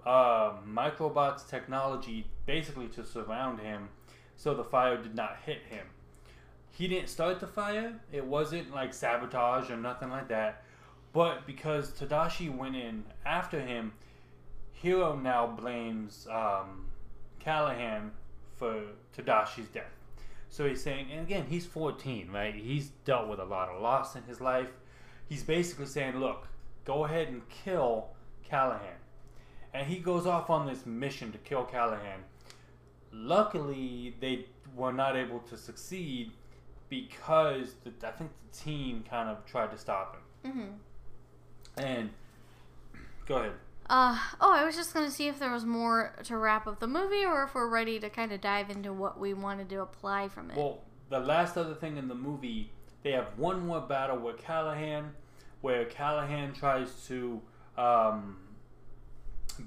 [0.05, 3.89] uh, microbots technology basically to surround him,
[4.35, 5.87] so the fire did not hit him.
[6.69, 7.95] He didn't start the fire.
[8.11, 10.63] It wasn't like sabotage or nothing like that.
[11.13, 13.93] But because Tadashi went in after him,
[14.73, 16.85] Hiro now blames um,
[17.39, 18.11] Callahan
[18.57, 18.83] for
[19.17, 19.85] Tadashi's death.
[20.55, 22.55] So he's saying, and again, he's 14, right?
[22.55, 24.69] He's dealt with a lot of loss in his life.
[25.27, 26.47] He's basically saying, look,
[26.85, 28.07] go ahead and kill
[28.41, 28.95] Callahan.
[29.73, 32.23] And he goes off on this mission to kill Callahan.
[33.11, 36.31] Luckily, they were not able to succeed
[36.87, 40.51] because the, I think the team kind of tried to stop him.
[40.53, 42.11] hmm And
[43.25, 43.51] go ahead.
[43.87, 46.87] Uh oh, I was just gonna see if there was more to wrap up the
[46.87, 50.27] movie, or if we're ready to kind of dive into what we wanted to apply
[50.27, 50.57] from it.
[50.57, 52.71] Well, the last other thing in the movie,
[53.03, 55.13] they have one more battle with Callahan,
[55.61, 57.39] where Callahan tries to
[57.77, 58.37] um,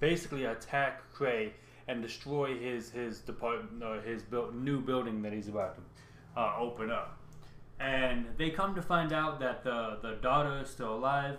[0.01, 1.53] basically attack Krei
[1.87, 7.19] and destroy his his department, his new building that he's about to uh, open up.
[7.79, 11.39] And they come to find out that the the daughter is still alive.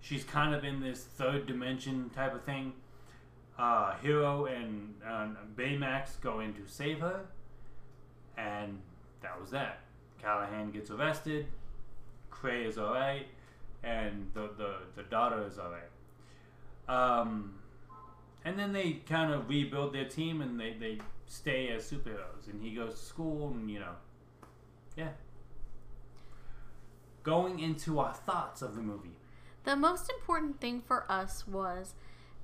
[0.00, 2.72] She's kind of in this third dimension type of thing.
[3.58, 7.20] Uh, Hiro and uh, Baymax go in to save her,
[8.36, 8.78] and
[9.22, 9.80] that was that.
[10.20, 11.46] Callahan gets arrested.
[12.30, 13.26] Krei is alright,
[13.82, 15.82] and the, the, the daughter is alright.
[16.88, 17.54] Um,
[18.44, 22.48] and then they kind of rebuild their team and they, they stay as superheroes.
[22.50, 23.94] And he goes to school, and you know,
[24.96, 25.08] yeah.
[27.22, 29.16] Going into our thoughts of the movie.
[29.66, 31.94] The most important thing for us was,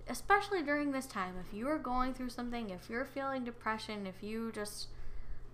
[0.08, 4.24] especially during this time, if you are going through something, if you're feeling depression, if
[4.24, 4.88] you just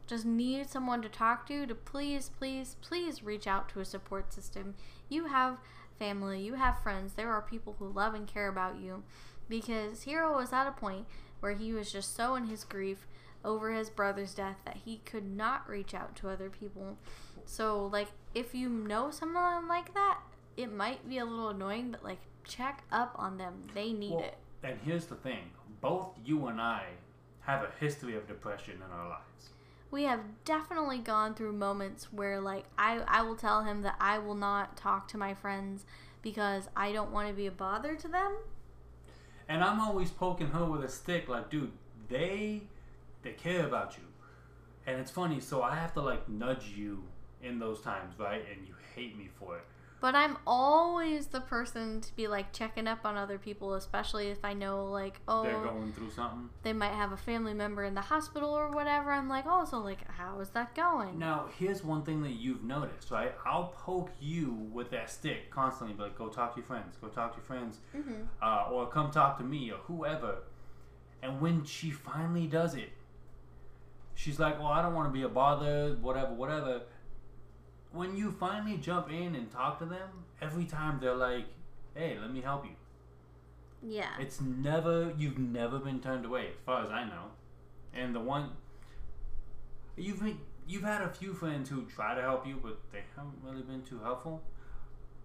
[0.06, 4.32] just need someone to talk to, to please, please, please reach out to a support
[4.32, 4.76] system.
[5.10, 5.58] You have
[5.98, 7.12] family, you have friends.
[7.12, 9.02] There are people who love and care about you.
[9.46, 11.04] Because Hiro was at a point
[11.40, 13.06] where he was just so in his grief
[13.44, 16.96] over his brother's death that he could not reach out to other people.
[17.44, 20.20] So, like, if you know someone like that,
[20.58, 23.62] it might be a little annoying, but like, check up on them.
[23.74, 24.36] They need Well, it.
[24.62, 26.82] and here's the thing: both you and I
[27.40, 29.50] have a history of depression in our lives.
[29.90, 34.18] we have definitely gone through moments where like I, I will tell him that I
[34.18, 35.86] will not talk to my friends
[36.20, 38.36] because I don't want to be a bother to them.
[39.48, 41.72] And I'm always poking her with a stick, like, dude,
[42.10, 42.64] they
[43.22, 44.02] they care about you.
[44.86, 47.02] And it's funny, so I have to like nudge you
[47.42, 48.44] in those times, right?
[48.52, 49.64] And you hate me for it.
[50.00, 54.44] But I'm always the person to be like checking up on other people, especially if
[54.44, 56.50] I know like oh They're going through something.
[56.62, 59.10] they might have a family member in the hospital or whatever.
[59.10, 61.18] I'm like oh so like how is that going?
[61.18, 63.34] Now, here's one thing that you've noticed, right?
[63.44, 67.08] I'll poke you with that stick constantly, be like, go talk to your friends, go
[67.08, 68.22] talk to your friends, Mm-hmm.
[68.40, 70.36] uh, or come talk to me, or whoever.
[71.22, 72.90] And when she finally does it,
[74.14, 76.82] she's like, well, I don't want to be a bother, whatever, whatever.
[77.92, 80.08] When you finally jump in and talk to them,
[80.42, 81.46] every time they're like,
[81.94, 82.72] hey, let me help you.
[83.82, 84.10] Yeah.
[84.20, 87.24] It's never, you've never been turned away, as far as I know.
[87.94, 88.50] And the one,
[89.96, 93.38] you've been, you've had a few friends who try to help you, but they haven't
[93.42, 94.42] really been too helpful.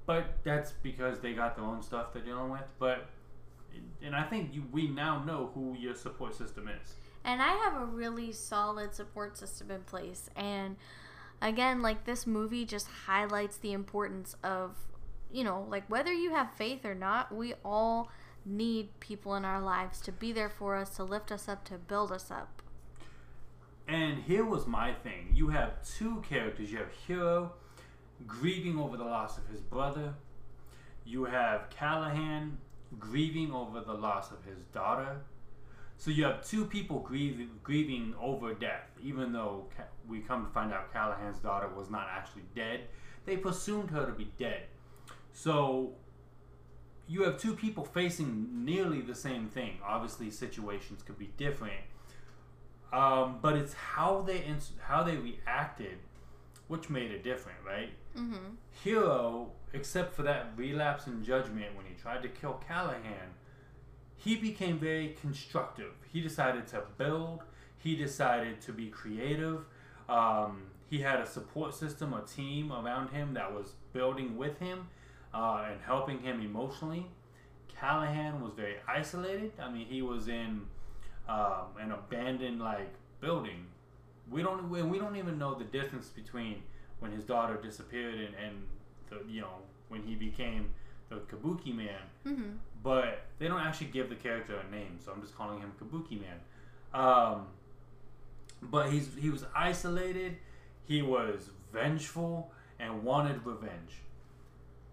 [0.06, 2.64] But that's because they got their own stuff they're dealing with.
[2.80, 3.08] But,
[4.02, 6.94] and I think you, we now know who your support system is.
[7.26, 10.30] And I have a really solid support system in place.
[10.36, 10.76] And
[11.44, 14.78] again, like this movie just highlights the importance of,
[15.32, 18.10] you know, like whether you have faith or not, we all
[18.46, 21.76] need people in our lives to be there for us, to lift us up, to
[21.78, 22.62] build us up.
[23.88, 25.30] And here was my thing.
[25.34, 26.72] You have two characters.
[26.72, 27.52] You have Hiro
[28.26, 30.14] grieving over the loss of his brother.
[31.06, 32.58] You have Callahan
[32.98, 35.18] grieving over the loss of his daughter.
[36.04, 39.70] So you have two people grieving, grieving over death, even though
[40.06, 42.82] we come to find out Callahan's daughter was not actually dead.
[43.26, 44.64] They presumed her to be dead.
[45.32, 45.94] So
[47.08, 49.78] you have two people facing nearly the same thing.
[49.82, 51.86] Obviously, situations could be different,
[52.92, 56.00] um, but it's how they ins- how they reacted,
[56.68, 57.92] which made it different, right?
[58.18, 58.56] Mm-hmm.
[58.84, 63.36] Hiro, except for that relapse in judgment when he tried to kill Callahan,
[64.24, 65.92] he became very constructive.
[66.12, 67.42] He decided to build.
[67.78, 69.66] He decided to be creative.
[70.08, 74.88] Um, he had a support system, a team around him that was building with him
[75.34, 77.08] uh, and helping him emotionally.
[77.80, 79.52] Callahan was very isolated.
[79.60, 80.62] I mean, he was in
[81.28, 83.66] um, an abandoned like building.
[84.32, 86.64] We don't we don't even know the difference between
[87.00, 88.64] when his daughter disappeared and, and
[89.10, 89.58] the you know
[89.90, 90.70] when he became
[91.16, 92.02] the Kabuki man.
[92.26, 92.50] Mm-hmm.
[92.84, 96.20] But they don't actually give the character a name, so I'm just calling him Kabuki
[96.22, 96.40] man.
[96.94, 97.48] Um,
[98.62, 100.38] but he's he was isolated.
[100.86, 104.02] He was vengeful and wanted revenge.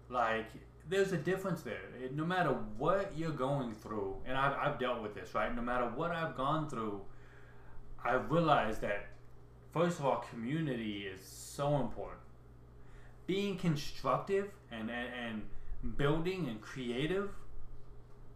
[0.09, 0.45] Like
[0.89, 1.81] there's a difference there.
[2.01, 5.53] It- no matter what you're going through, and I've, I've dealt with this, right?
[5.55, 7.01] No matter what I've gone through,
[8.03, 9.07] I've realized that
[9.73, 12.19] first of all, community is so important.
[13.27, 15.41] Being constructive and and, and
[15.97, 17.31] building and creative,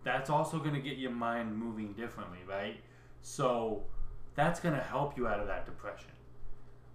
[0.03, 2.77] that's also going to get your mind moving differently, right?
[3.21, 3.83] So
[4.35, 6.11] that's going to help you out of that depression.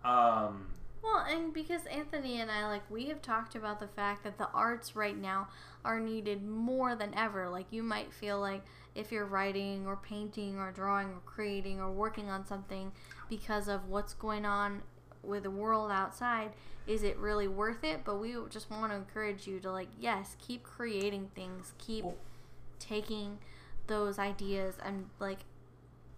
[0.05, 0.69] Um,
[1.03, 4.49] Well, and because Anthony and I, like, we have talked about the fact that the
[4.53, 5.49] arts right now
[5.85, 7.49] are needed more than ever.
[7.49, 8.63] Like, you might feel like
[8.95, 12.93] if you're writing or painting or drawing or creating or working on something
[13.29, 14.83] because of what's going on
[15.23, 16.53] with the world outside,
[16.87, 18.05] is it really worth it?
[18.05, 22.17] But we just want to encourage you to, like, yes, keep creating things, keep Well-
[22.79, 23.39] taking
[23.87, 25.41] those ideas and, like,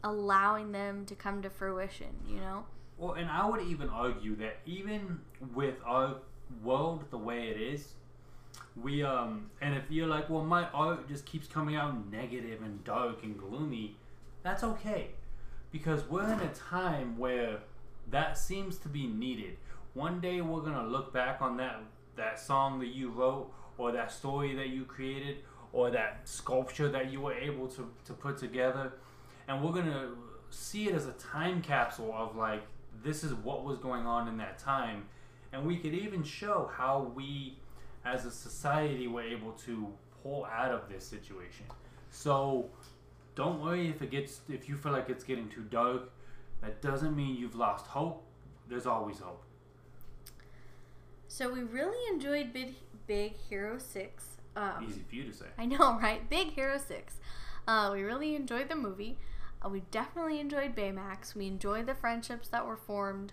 [0.05, 2.65] allowing them to come to fruition, you know?
[2.99, 5.21] Well, and I would even argue that even
[5.55, 6.17] with our
[6.63, 7.95] world the way it is,
[8.81, 12.83] we um, and if you're like, well, my art just keeps coming out negative and
[12.85, 13.97] dark and gloomy,
[14.43, 15.11] that's okay,
[15.71, 17.61] because we're in a time where
[18.11, 19.57] that seems to be needed.
[19.95, 21.83] One day we're gonna look back on that
[22.17, 25.39] that song that you wrote, or that story that you created,
[25.73, 28.93] or that sculpture that you were able to to put together,
[29.49, 30.11] and we're gonna
[30.51, 32.63] see it as a time capsule of like
[33.03, 35.09] this is what was going on in that time
[35.53, 37.59] and we could even show how we
[38.05, 39.89] as a society, we're able to
[40.23, 41.67] pull out of this situation.
[42.11, 42.71] So
[43.35, 46.11] don't worry if it gets if you feel like it's getting too dark.
[46.63, 48.25] That doesn't mean you've lost hope.
[48.69, 49.43] There's always hope.
[51.29, 52.75] So we really enjoyed Big,
[53.07, 54.25] Big Hero 6.
[54.55, 55.47] Um, Easy for you to say.
[55.59, 56.29] I know, right?
[56.29, 57.15] Big Hero 6.
[57.67, 59.19] Uh, we really enjoyed the movie.
[59.65, 61.35] Uh, we definitely enjoyed Baymax.
[61.35, 63.33] We enjoyed the friendships that were formed.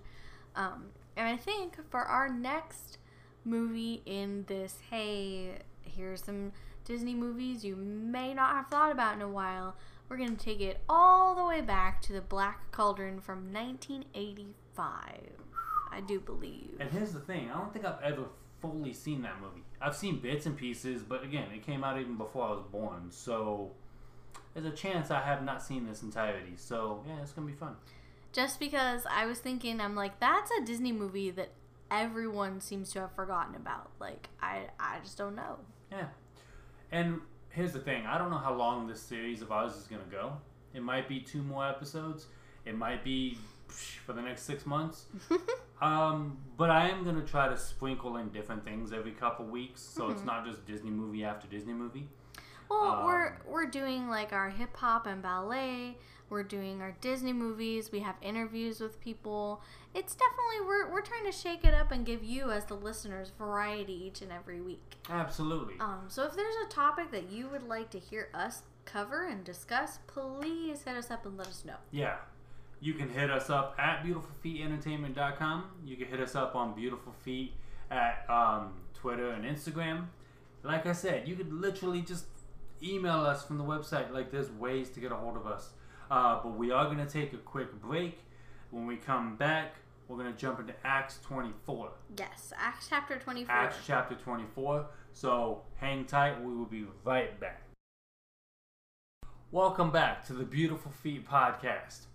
[0.55, 2.97] Um, and I think for our next
[3.43, 6.51] movie in this, hey, here's some
[6.85, 9.75] Disney movies you may not have thought about in a while,
[10.09, 14.85] we're going to take it all the way back to the Black Cauldron from 1985.
[15.91, 16.77] I do believe.
[16.79, 18.25] And here's the thing: I don't think I've ever
[18.59, 19.63] fully seen that movie.
[19.81, 23.07] I've seen bits and pieces, but again, it came out even before I was born,
[23.09, 23.71] so
[24.53, 26.53] there's a chance I have not seen this entirety.
[26.57, 27.75] So yeah, it's gonna be fun.
[28.31, 31.49] Just because I was thinking, I'm like, that's a Disney movie that
[31.89, 33.89] everyone seems to have forgotten about.
[33.99, 35.57] Like, I, I just don't know.
[35.91, 36.07] Yeah.
[36.91, 40.03] And here's the thing: I don't know how long this series of ours is gonna
[40.11, 40.33] go.
[40.73, 42.27] It might be two more episodes.
[42.65, 43.37] It might be
[43.69, 45.05] psh, for the next six months.
[45.81, 50.09] Um, but I am gonna try to sprinkle in different things every couple weeks, so
[50.09, 52.05] it's not just Disney movie after Disney movie.
[52.69, 55.97] Well, we're Um, we're doing like our hip hop and ballet.
[56.29, 57.91] We're doing our Disney movies.
[57.91, 59.61] We have interviews with people.
[59.95, 63.31] It's definitely we're we're trying to shake it up and give you as the listeners
[63.37, 64.97] variety each and every week.
[65.09, 65.75] Absolutely.
[65.79, 69.43] Um, so if there's a topic that you would like to hear us cover and
[69.43, 71.75] discuss, please hit us up and let us know.
[71.91, 72.15] Yeah.
[72.81, 75.63] You can hit us up at beautifulfeetentertainment.com.
[75.83, 77.53] You can hit us up on Beautiful Feet
[77.91, 80.05] at um, Twitter and Instagram.
[80.63, 82.25] Like I said, you could literally just
[82.81, 84.13] email us from the website.
[84.13, 85.71] Like, there's ways to get a hold of us.
[86.09, 88.19] Uh, but we are going to take a quick break.
[88.71, 89.75] When we come back,
[90.07, 91.91] we're going to jump into Acts 24.
[92.17, 93.53] Yes, Acts chapter twenty four.
[93.53, 94.87] Acts chapter 24.
[95.13, 96.41] So hang tight.
[96.43, 97.61] We will be right back.
[99.51, 102.05] Welcome back to the Beautiful Feet Podcast.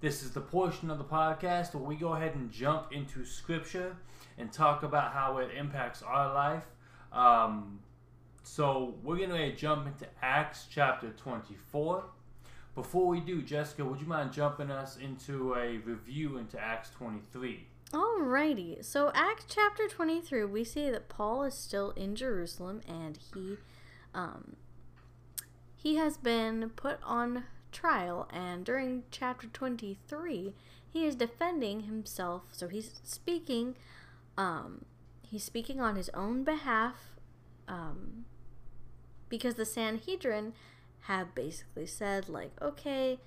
[0.00, 3.96] This is the portion of the podcast where we go ahead and jump into scripture
[4.38, 6.64] and talk about how it impacts our life.
[7.12, 7.80] Um,
[8.42, 12.04] so we're going to jump into Acts chapter 24.
[12.74, 17.66] Before we do, Jessica, would you mind jumping us into a review into Acts 23?
[17.92, 23.58] Alrighty, so Acts chapter 23, we see that Paul is still in Jerusalem and he
[24.14, 24.56] um,
[25.76, 28.28] he has been put on trial.
[28.32, 30.54] And during chapter 23
[30.90, 32.44] he is defending himself.
[32.52, 33.76] So he's speaking
[34.38, 34.86] um,
[35.20, 37.16] he's speaking on his own behalf
[37.68, 38.24] um,
[39.28, 40.54] because the sanhedrin
[41.02, 43.18] have basically said like okay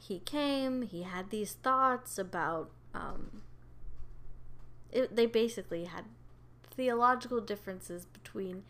[0.00, 3.42] he came he had these thoughts about um,
[4.90, 6.04] it, they basically had
[6.70, 8.62] theological differences between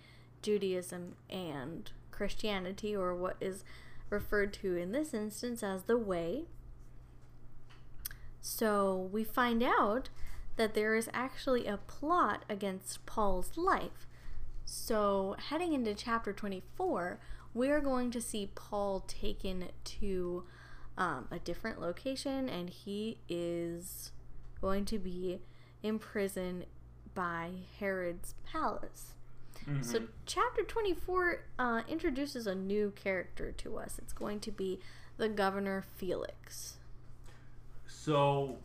[0.43, 3.65] Judaism and Christianity, or what is
[4.11, 6.45] referred to in this instance as the Way.
[8.41, 10.09] So we find out
[10.57, 14.07] that there is actually a plot against Paul's life.
[14.65, 17.19] So, heading into chapter 24,
[17.55, 20.44] we are going to see Paul taken to
[20.96, 24.12] um, a different location, and he is
[24.61, 25.40] going to be
[25.82, 26.66] imprisoned
[27.14, 29.14] by Herod's palace.
[29.82, 33.99] So, chapter 24 uh, introduces a new character to us.
[33.99, 34.80] It's going to be
[35.18, 36.76] the governor Felix.
[37.86, 38.57] So,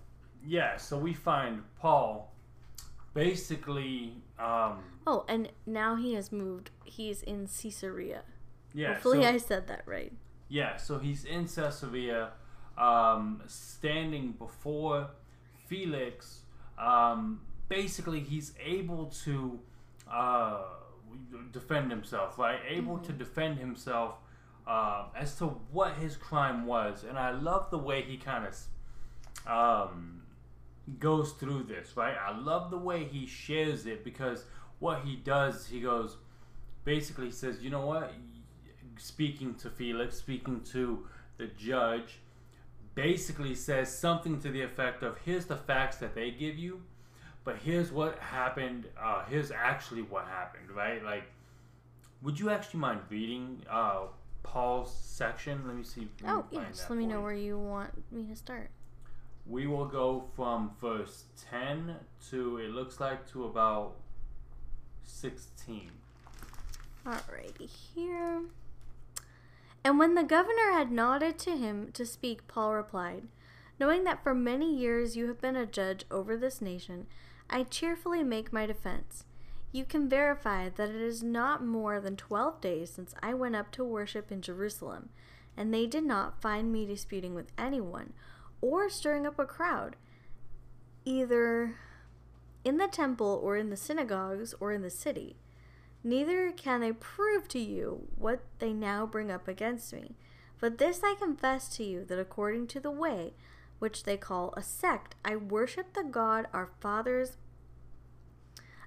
[0.45, 2.31] yeah, so we find Paul
[3.13, 6.69] basically, um, Oh, and now he has moved.
[6.85, 8.21] He's in Caesarea.
[8.73, 10.13] Yeah, Hopefully, so, I said that right.
[10.49, 12.31] yeah, so he's in Caesarea,
[12.77, 15.09] um, standing before
[15.67, 16.41] Felix.
[16.77, 19.59] Um, basically, he's able to
[20.11, 20.63] uh,
[21.51, 22.59] defend himself, right?
[22.67, 24.15] Able to defend himself
[24.67, 28.55] uh, as to what his crime was, and I love the way he kind of
[29.47, 30.23] um,
[30.99, 32.15] goes through this, right?
[32.17, 34.45] I love the way he shares it because
[34.79, 36.17] what he does, he goes,
[36.83, 38.13] basically says, you know what?
[38.97, 41.05] Speaking to Felix, speaking to
[41.37, 42.19] the judge,
[42.95, 46.81] basically says something to the effect of, here's the facts that they give you,
[47.43, 48.87] but here's what happened.
[49.01, 51.03] Uh, here's actually what happened, right?
[51.03, 51.23] Like,
[52.21, 54.03] would you actually mind reading uh,
[54.43, 55.61] Paul's section?
[55.65, 56.07] Let me see.
[56.25, 56.85] Oh, yes.
[56.89, 57.23] Let me know you.
[57.23, 58.69] where you want me to start.
[59.45, 61.95] We will go from verse 10
[62.29, 63.95] to, it looks like, to about
[65.03, 65.91] 16.
[67.05, 68.41] Alrighty, here.
[69.83, 73.27] And when the governor had nodded to him to speak, Paul replied,
[73.79, 77.07] Knowing that for many years you have been a judge over this nation,
[77.49, 79.25] I cheerfully make my defense.
[79.71, 83.71] You can verify that it is not more than twelve days since I went up
[83.71, 85.09] to worship in Jerusalem,
[85.57, 88.13] and they did not find me disputing with anyone
[88.61, 89.95] or stirring up a crowd,
[91.03, 91.75] either
[92.63, 95.35] in the temple or in the synagogues or in the city.
[96.03, 100.15] Neither can they prove to you what they now bring up against me.
[100.59, 103.33] But this I confess to you that according to the way,
[103.79, 107.37] which they call a sect, I worship the God our fathers.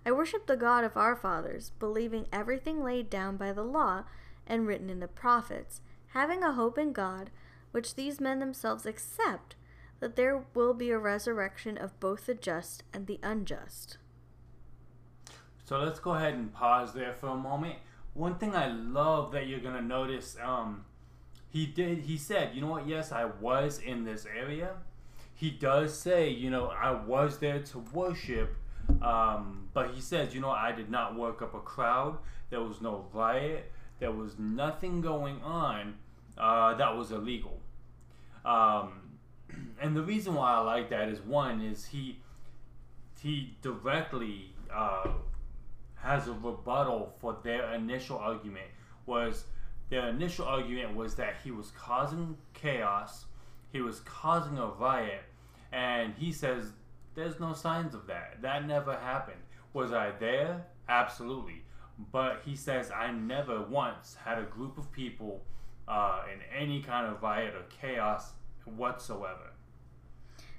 [0.05, 4.05] I worship the God of our fathers, believing everything laid down by the law
[4.47, 7.31] and written in the prophets, having a hope in God,
[7.73, 9.57] which these men themselves accept,
[10.01, 13.99] that there will be a resurrection of both the just and the unjust.
[15.67, 17.75] So let's go ahead and pause there for a moment.
[18.15, 20.85] One thing I love that you're gonna notice, um,
[21.51, 21.99] he did.
[21.99, 22.87] He said, you know what?
[22.87, 24.75] Yes, I was in this area.
[25.35, 28.57] He does say, you know, I was there to worship,
[29.03, 32.19] um, but he says, you know, I did not work up a crowd.
[32.49, 33.71] There was no riot.
[33.99, 35.95] There was nothing going on
[36.39, 37.61] uh, that was illegal.
[38.45, 39.19] Um,
[39.81, 42.21] and the reason why I like that is one is he
[43.21, 45.09] he directly uh,
[46.07, 48.67] has a rebuttal for their initial argument
[49.07, 49.45] was
[49.91, 53.27] their initial argument was that he was causing chaos,
[53.73, 55.23] he was causing a riot,
[55.73, 56.73] and he says
[57.15, 58.39] there's no signs of that.
[58.43, 59.41] That never happened.
[59.73, 60.67] Was I there?
[60.89, 61.63] Absolutely.
[62.13, 65.43] But he says I never once had a group of people
[65.89, 68.33] uh, in any kind of riot or chaos
[68.65, 69.53] whatsoever.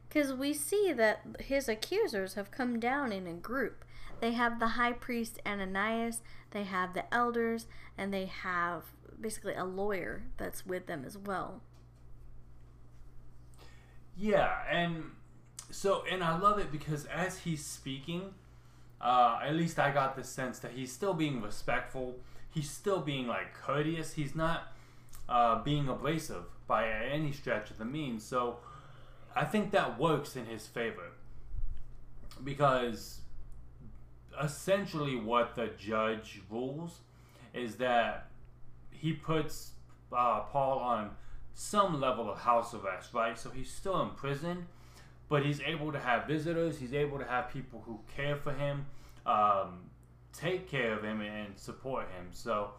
[0.07, 3.83] Because we see that his accusers have come down in a group.
[4.19, 8.83] They have the high priest Ananias, they have the elders, and they have
[9.19, 11.61] basically a lawyer that's with them as well.
[14.17, 15.03] Yeah, and
[15.69, 18.33] so, and I love it because as he's speaking,
[18.99, 22.15] uh, at least I got the sense that he's still being respectful.
[22.49, 24.13] He's still being like courteous.
[24.13, 24.73] He's not
[25.29, 28.23] uh, being abrasive by any stretch of the means.
[28.23, 28.57] So
[29.35, 31.11] I think that works in his favor
[32.43, 33.19] because
[34.41, 36.99] essentially what the judge rules
[37.53, 38.27] is that
[38.91, 39.71] he puts
[40.11, 41.11] uh, Paul on
[41.53, 43.37] some level of house arrest, right?
[43.37, 44.67] So he's still in prison,
[45.29, 46.77] but he's able to have visitors.
[46.77, 48.85] He's able to have people who care for him,
[49.25, 49.89] um,
[50.33, 52.27] take care of him, and support him.
[52.31, 52.71] So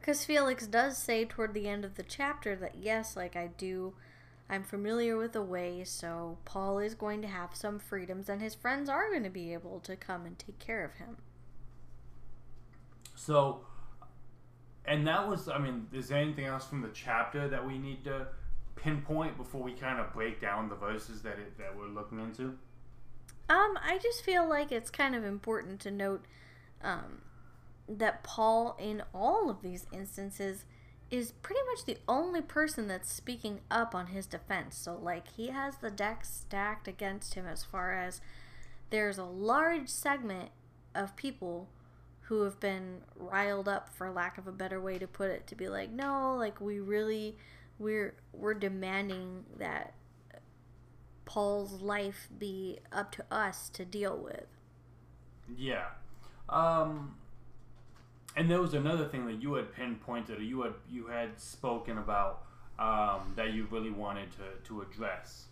[0.00, 3.92] because Felix does say toward the end of the chapter that, yes, like I do,
[4.50, 8.52] I'm familiar with the way, so Paul is going to have some freedoms, and his
[8.56, 11.18] friends are going to be able to come and take care of him.
[13.14, 13.60] So,
[14.84, 18.02] and that was, I mean, is there anything else from the chapter that we need
[18.04, 18.26] to
[18.74, 22.56] pinpoint before we kind of break down the verses that it, that we're looking into?
[23.48, 26.24] Um, I just feel like it's kind of important to note
[26.82, 27.22] um,
[27.88, 30.64] that Paul, in all of these instances,
[31.10, 34.76] is pretty much the only person that's speaking up on his defense.
[34.76, 38.20] So, like, he has the deck stacked against him as far as
[38.90, 40.50] there's a large segment
[40.94, 41.68] of people
[42.22, 45.56] who have been riled up, for lack of a better way to put it, to
[45.56, 47.36] be like, no, like, we really,
[47.78, 49.94] we're, we're demanding that
[51.24, 54.46] Paul's life be up to us to deal with.
[55.56, 55.86] Yeah.
[56.48, 57.16] Um,
[58.36, 61.98] and there was another thing that you had pinpointed or you had you had spoken
[61.98, 62.42] about
[62.78, 65.46] um, that you really wanted to, to address.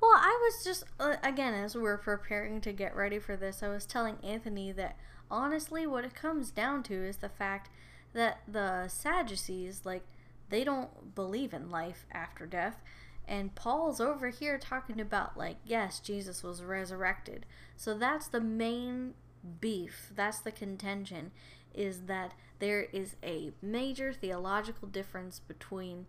[0.00, 3.62] Well i was just uh, again as we were preparing to get ready for this
[3.62, 4.96] i was telling anthony that
[5.30, 7.68] honestly what it comes down to is the fact
[8.14, 10.02] that the sadducees like
[10.48, 12.82] they don't believe in life after death.
[13.26, 17.46] And paul's over here talking about like yes jesus was resurrected.
[17.76, 19.14] So that's the main
[19.60, 20.10] beef.
[20.14, 21.30] That's the contention
[21.74, 26.06] is that there is a major theological difference between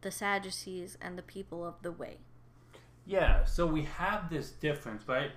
[0.00, 2.18] the Sadducees and the people of the way.
[3.06, 5.32] Yeah, so we have this difference, right?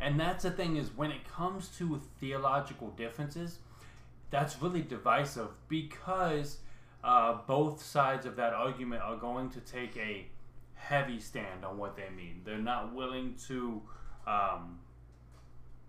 [0.00, 3.58] And that's the thing is when it comes to theological differences,
[4.30, 6.58] that's really divisive because
[7.04, 10.26] uh, both sides of that argument are going to take a
[10.74, 12.40] heavy stand on what they mean.
[12.44, 13.82] They're not willing to
[14.26, 14.80] um,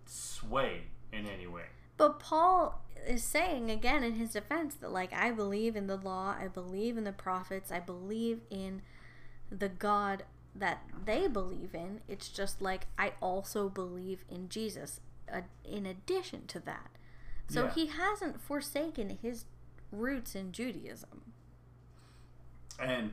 [0.06, 0.82] sway
[1.12, 1.64] in any way.
[1.96, 6.34] But Paul is saying again in his defense that like I believe in the law,
[6.38, 8.82] I believe in the prophets, I believe in
[9.50, 10.24] the God
[10.54, 12.00] that they believe in.
[12.08, 15.00] It's just like I also believe in Jesus
[15.32, 16.90] uh, in addition to that.
[17.48, 17.74] So yeah.
[17.74, 19.44] he hasn't forsaken his
[19.92, 21.22] roots in Judaism.
[22.80, 23.12] And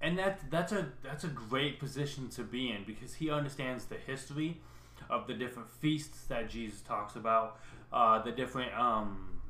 [0.00, 3.96] and that that's a that's a great position to be in because he understands the
[3.96, 4.60] history
[5.08, 7.58] of the different feasts that Jesus talks about,
[7.96, 9.40] uh, the different um,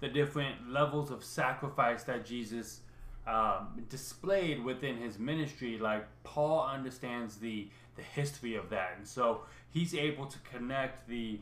[0.00, 2.80] the different levels of sacrifice that Jesus
[3.24, 5.78] um, displayed within his ministry.
[5.78, 11.38] Like Paul understands the the history of that, and so he's able to connect the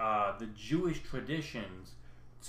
[0.00, 1.92] uh, the Jewish traditions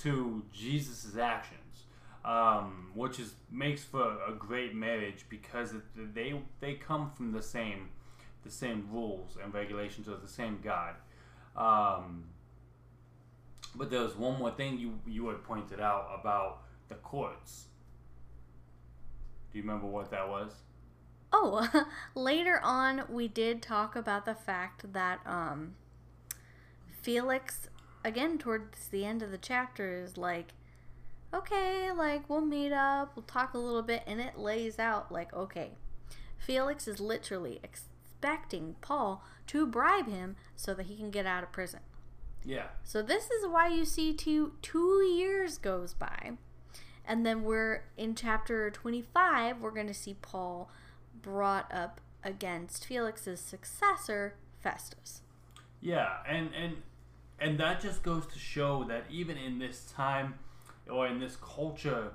[0.02, 1.84] to Jesus' actions,
[2.24, 7.90] um, which is makes for a great marriage because they they come from the same
[8.42, 10.96] the same rules and regulations of the same God.
[11.56, 12.24] Um,
[13.78, 17.66] but there was one more thing you you had pointed out about the courts.
[19.52, 20.52] Do you remember what that was?
[21.32, 25.76] Oh, later on we did talk about the fact that um,
[26.90, 27.68] Felix,
[28.04, 30.54] again towards the end of the chapter, is like,
[31.32, 35.32] okay, like we'll meet up, we'll talk a little bit, and it lays out like,
[35.32, 35.72] okay,
[36.36, 41.52] Felix is literally expecting Paul to bribe him so that he can get out of
[41.52, 41.80] prison.
[42.48, 42.68] Yeah.
[42.82, 46.32] So this is why you see two two years goes by.
[47.04, 50.70] And then we're in chapter 25, we're going to see Paul
[51.22, 55.22] brought up against Felix's successor, Festus.
[55.80, 56.76] Yeah, and and
[57.38, 60.34] and that just goes to show that even in this time
[60.90, 62.12] or in this culture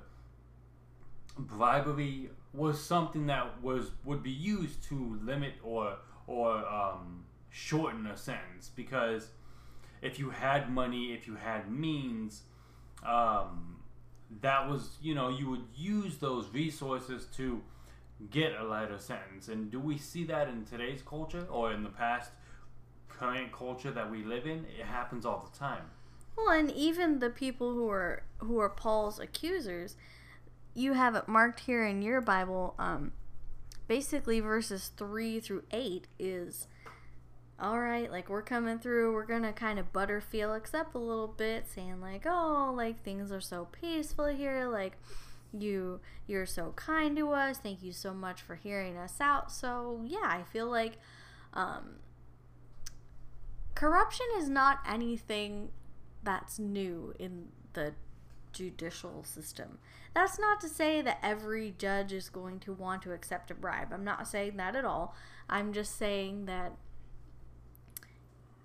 [1.38, 8.16] bribery was something that was would be used to limit or or um, shorten a
[8.16, 9.28] sentence because
[10.04, 12.42] if you had money, if you had means,
[13.04, 13.76] um,
[14.40, 17.62] that was you know you would use those resources to
[18.30, 19.48] get a lighter sentence.
[19.48, 22.30] And do we see that in today's culture or in the past
[23.08, 24.66] current culture that we live in?
[24.78, 25.84] It happens all the time.
[26.36, 29.96] Well, and even the people who are who are Paul's accusers,
[30.74, 32.74] you have it marked here in your Bible.
[32.78, 33.12] Um,
[33.88, 36.66] basically, verses three through eight is
[37.60, 38.10] all right.
[38.10, 42.00] Like we're coming through, we're gonna kind of butter Felix up a little bit, saying
[42.00, 44.98] like, oh, like things are so peaceful here, like
[45.52, 47.58] you you're so kind to us.
[47.58, 49.52] Thank you so much for hearing us out.
[49.52, 50.98] So yeah i feel like
[51.52, 51.96] um,
[53.74, 55.70] corruption is not anything
[56.22, 57.94] that's new in the
[58.52, 59.78] judicial system.
[60.14, 63.92] That's not to say that every judge is going to want to accept a bribe.
[63.92, 65.14] I'm not saying that at all.
[65.48, 66.72] I'm just saying that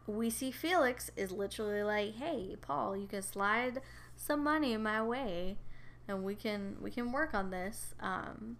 [0.09, 3.81] we see felix is literally like hey paul you can slide
[4.15, 5.57] some money my way
[6.09, 7.93] and we can we can work on this.
[7.99, 8.57] Um,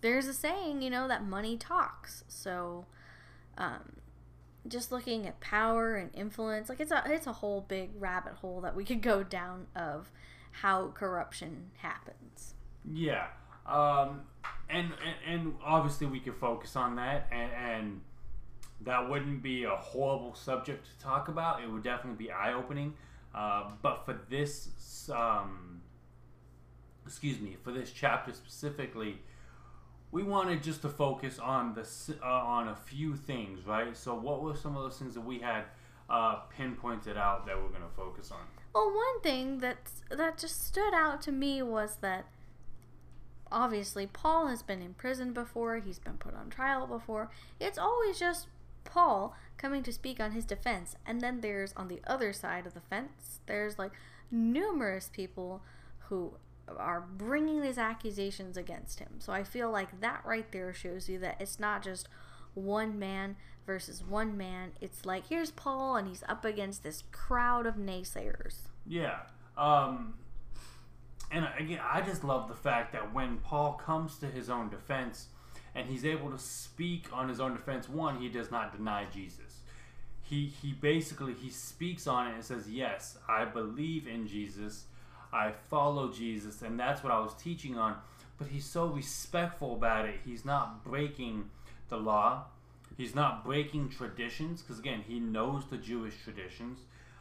[0.00, 2.24] there's a saying, you know, that money talks.
[2.28, 2.86] So,
[3.58, 3.96] um,
[4.68, 8.60] just looking at power and influence, like it's a it's a whole big rabbit hole
[8.60, 10.10] that we could go down of
[10.62, 12.54] how corruption happens.
[12.90, 13.26] Yeah,
[13.66, 14.22] um,
[14.70, 18.00] and, and and obviously we could focus on that, and, and
[18.82, 21.62] that wouldn't be a horrible subject to talk about.
[21.62, 22.94] It would definitely be eye opening.
[23.34, 25.80] Uh, but for this um,
[27.06, 29.18] excuse me, for this chapter specifically,
[30.10, 31.86] we wanted just to focus on the
[32.22, 33.96] uh, on a few things, right?
[33.96, 35.64] So, what were some of those things that we had
[36.08, 38.40] uh, pinpointed out that we're going to focus on?
[38.74, 39.78] Well, one thing that
[40.10, 42.26] that just stood out to me was that
[43.50, 47.30] obviously Paul has been in prison before, he's been put on trial before.
[47.60, 48.48] It's always just
[48.84, 52.74] Paul coming to speak on his defense, and then there's on the other side of
[52.74, 53.92] the fence, there's like
[54.30, 55.62] numerous people
[56.08, 56.34] who
[56.76, 59.14] are bringing these accusations against him.
[59.18, 62.08] So I feel like that right there shows you that it's not just
[62.54, 64.72] one man versus one man.
[64.80, 68.68] It's like here's Paul and he's up against this crowd of naysayers.
[68.86, 69.20] Yeah.
[69.56, 70.14] Um
[71.30, 75.28] and again, I just love the fact that when Paul comes to his own defense
[75.74, 79.60] and he's able to speak on his own defense, one, he does not deny Jesus.
[80.22, 84.86] He he basically he speaks on it and says, "Yes, I believe in Jesus."
[85.34, 87.96] I follow Jesus, and that's what I was teaching on.
[88.38, 90.20] But he's so respectful about it.
[90.24, 91.50] He's not breaking
[91.88, 92.44] the law.
[92.96, 96.78] He's not breaking traditions because again, he knows the Jewish traditions.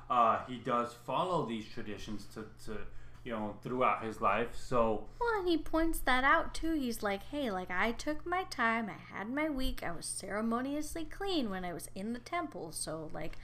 [0.10, 2.78] Uh, he does follow these traditions to, to
[3.24, 4.50] you know throughout his life.
[4.54, 6.74] So well, and he points that out too.
[6.74, 8.90] He's like, hey, like I took my time.
[8.90, 9.84] I had my week.
[9.84, 12.72] I was ceremoniously clean when I was in the temple.
[12.72, 13.38] So like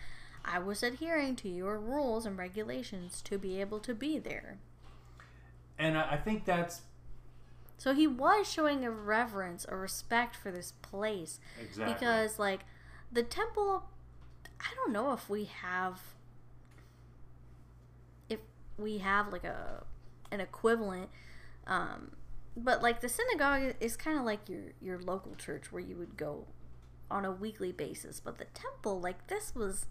[0.43, 4.57] I was adhering to your rules and regulations to be able to be there.
[5.77, 6.81] And I think that's.
[7.77, 11.39] So he was showing a reverence, a respect for this place.
[11.61, 11.93] Exactly.
[11.93, 12.61] Because, like,
[13.09, 13.85] the temple,
[14.59, 16.01] I don't know if we have.
[18.79, 19.83] We have, like, a
[20.31, 21.09] an equivalent.
[21.67, 22.11] Um,
[22.55, 26.17] but, like, the synagogue is kind of like your, your local church where you would
[26.17, 26.45] go
[27.11, 29.87] on a weekly basis, but the temple, like this was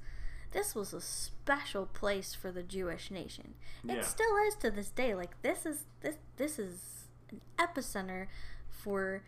[0.53, 3.55] this was a special place for the Jewish nation.
[3.89, 4.03] It Yeah.
[4.03, 5.15] still is to this day.
[5.17, 8.29] Like this is this this is an epicenter
[8.69, 9.25] for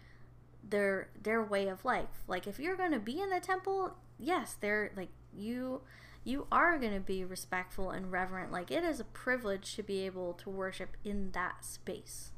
[0.63, 2.23] their their way of life.
[2.29, 5.81] Like if you're going to be in the temple, yes, they're like you
[6.25, 8.53] you are going to be respectful and reverent.
[8.53, 12.33] Like it is a privilege to be able to worship in that space.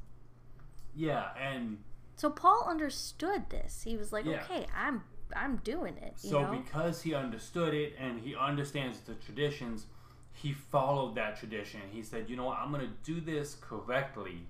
[0.95, 1.79] Yeah, and
[2.15, 3.81] So Paul understood this.
[3.83, 4.41] He was like, Yeah.
[4.43, 5.03] "Okay, I'm
[5.35, 6.51] I'm doing it." You so know?
[6.59, 9.87] because he understood it and he understands the traditions,
[10.31, 11.81] he followed that tradition.
[11.91, 12.59] He said, "You know what?
[12.59, 14.47] I'm going to do this correctly."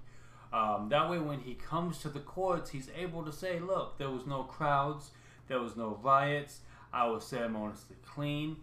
[0.52, 4.10] Um, that way, when he comes to the courts, he's able to say, "Look, there
[4.10, 5.12] was no crowds,
[5.48, 6.60] there was no riots.
[6.92, 8.58] I was ceremoniously clean.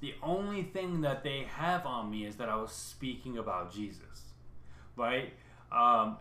[0.00, 4.32] The only thing that they have on me is that I was speaking about Jesus,
[4.96, 5.32] right?"
[5.72, 6.18] Um,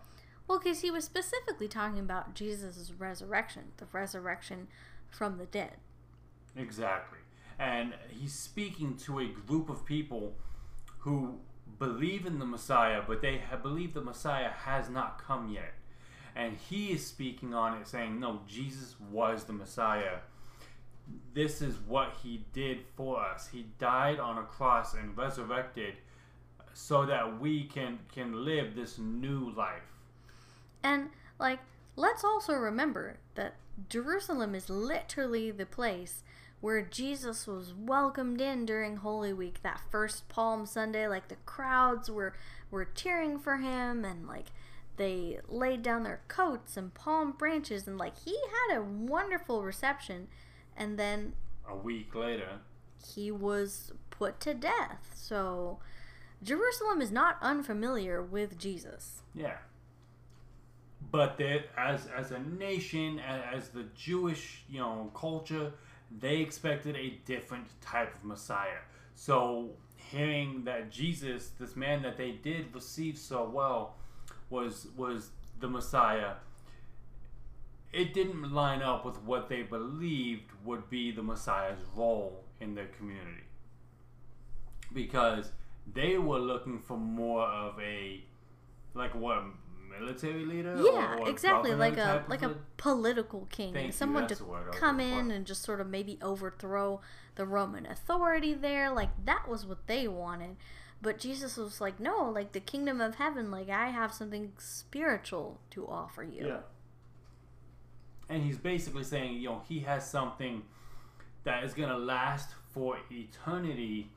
[0.47, 4.67] Well, because he was specifically talking about Jesus' resurrection, the resurrection
[5.09, 5.77] from the dead.
[6.55, 7.19] Exactly.
[7.57, 10.35] And he's speaking to a group of people
[10.99, 11.39] who
[11.79, 15.73] believe in the Messiah, but they have believe the Messiah has not come yet.
[16.35, 20.19] And he is speaking on it, saying, No, Jesus was the Messiah.
[21.33, 23.49] This is what he did for us.
[23.51, 25.95] He died on a cross and resurrected
[26.73, 29.83] so that we can can live this new life.
[30.83, 31.59] And, like,
[31.95, 33.55] let's also remember that
[33.89, 36.23] Jerusalem is literally the place
[36.61, 41.07] where Jesus was welcomed in during Holy Week, that first Palm Sunday.
[41.07, 42.33] Like, the crowds were,
[42.71, 44.47] were cheering for him, and, like,
[44.97, 48.35] they laid down their coats and palm branches, and, like, he
[48.69, 50.27] had a wonderful reception.
[50.77, 51.33] And then
[51.69, 52.59] A week later,
[53.13, 55.11] he was put to death.
[55.15, 55.79] So
[56.43, 59.21] Jerusalem is not unfamiliar with Jesus.
[59.33, 59.57] Yeah.
[61.11, 65.71] But that as as a nation, as the Jewish you know culture,
[66.19, 68.81] they expected a different type of Messiah.
[69.15, 73.95] So hearing that Jesus, this man that they did receive so well,
[74.49, 76.33] was was the Messiah,
[77.95, 82.87] it didn't line up with what they believed would be the Messiah's role in their
[82.87, 83.43] community.
[84.93, 85.53] Because
[85.91, 88.21] they were looking for more of a
[88.93, 89.43] like what
[89.97, 90.75] military leader?
[90.77, 94.49] Yeah, or, or exactly, like a like a political king, Thank someone that's to the
[94.49, 96.99] word I was come in and just sort of maybe overthrow
[97.35, 98.91] the Roman authority there.
[98.91, 100.57] Like that was what they wanted.
[101.01, 105.61] But Jesus was like, "No, like the kingdom of heaven, like I have something spiritual
[105.71, 106.59] to offer you." Yeah.
[108.29, 110.63] And he's basically saying, you know, he has something
[111.43, 114.09] that is going to last for eternity,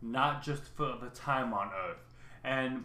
[0.00, 1.98] not just for the time on earth.
[2.42, 2.84] And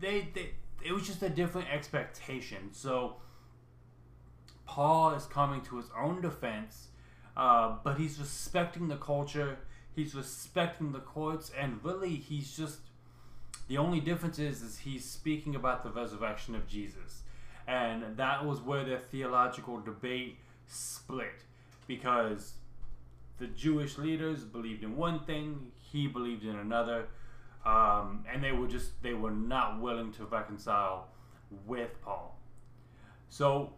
[0.00, 0.50] they, they
[0.84, 2.72] it was just a different expectation.
[2.72, 3.16] So
[4.66, 6.88] Paul is coming to his own defense,
[7.36, 9.58] uh, but he's respecting the culture,
[9.94, 12.80] he's respecting the courts, and really he's just
[13.68, 17.22] the only difference is, is he's speaking about the resurrection of Jesus.
[17.68, 21.44] And that was where their theological debate split
[21.86, 22.54] because
[23.38, 27.08] the Jewish leaders believed in one thing, he believed in another,
[27.66, 31.08] um, and they were just they were not willing to reconcile
[31.66, 32.38] with Paul.
[33.28, 33.74] So,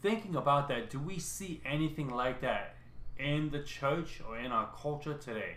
[0.00, 2.76] thinking about that, do we see anything like that
[3.18, 5.56] in the church or in our culture today?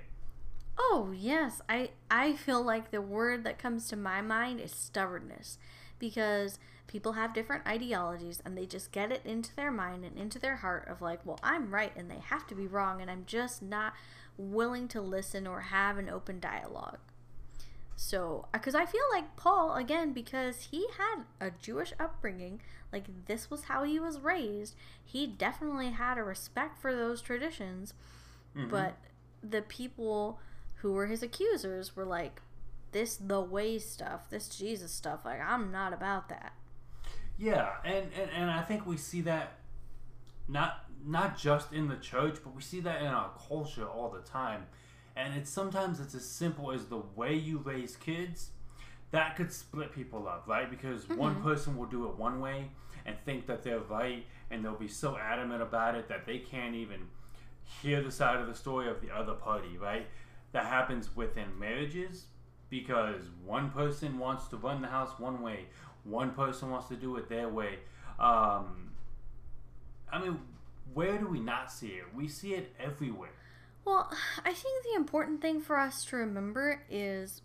[0.78, 1.62] Oh, yes.
[1.70, 5.60] I I feel like the word that comes to my mind is stubbornness
[6.00, 10.40] because people have different ideologies and they just get it into their mind and into
[10.40, 13.24] their heart of like, well, I'm right and they have to be wrong and I'm
[13.26, 13.94] just not
[14.38, 17.00] willing to listen or have an open dialogue.
[17.98, 23.50] So, because I feel like Paul, again, because he had a Jewish upbringing, like this
[23.50, 27.94] was how he was raised, he definitely had a respect for those traditions.
[28.56, 28.70] Mhm.
[28.70, 28.98] But
[29.42, 30.40] the people
[30.78, 32.42] who were his accusers were like,
[32.92, 36.54] this the way stuff, this Jesus stuff, like, I'm not about that.
[37.38, 39.54] Yeah, and, and, and I think we see that
[40.48, 44.22] not not just in the church, but we see that in our culture all the
[44.22, 44.66] time.
[45.16, 48.50] And it's sometimes it's as simple as the way you raise kids
[49.12, 50.70] that could split people up, right?
[50.70, 51.44] Because one mm-hmm.
[51.44, 52.70] person will do it one way
[53.06, 56.74] and think that they're right, and they'll be so adamant about it that they can't
[56.74, 57.02] even
[57.82, 60.08] hear the side of the story of the other party, right?
[60.54, 62.26] That happens within marriages
[62.70, 65.66] because one person wants to run the house one way,
[66.04, 67.80] one person wants to do it their way.
[68.20, 68.92] Um,
[70.12, 70.40] I mean,
[70.94, 72.06] where do we not see it?
[72.16, 73.32] We see it everywhere.
[73.84, 74.12] Well,
[74.44, 77.42] I think the important thing for us to remember is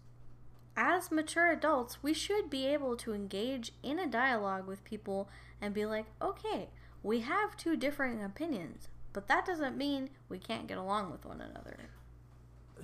[0.76, 5.28] as mature adults, we should be able to engage in a dialogue with people
[5.60, 6.68] and be like, okay,
[7.02, 11.40] we have two differing opinions, But that doesn't mean we can't get along with one
[11.40, 11.90] another.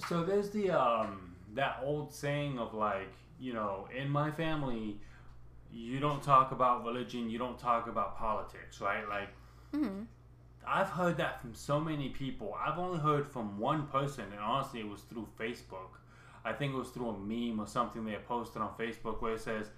[0.09, 5.01] So there's the um that old saying of like, you know, in my family,
[5.73, 9.09] you don't talk about religion, you don't talk about politics, right?
[9.09, 9.31] Like
[9.73, 10.05] hmm
[10.67, 12.55] I've heard that from so many people.
[12.61, 15.99] I've only heard from one person, and honestly, it was through Facebook.
[16.45, 19.35] I think it was through a meme or something they had posted on Facebook where
[19.35, 19.69] it says,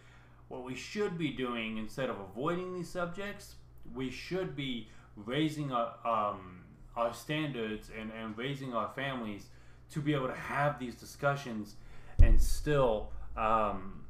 [0.48, 3.56] What we should be doing instead of avoiding these subjects,
[3.94, 6.64] we should be raising our, um,
[6.96, 9.46] our standards and, and raising our families
[9.92, 11.76] to be able to have these discussions
[12.22, 14.04] and still um,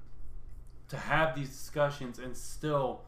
[0.88, 3.02] to have these discussions and still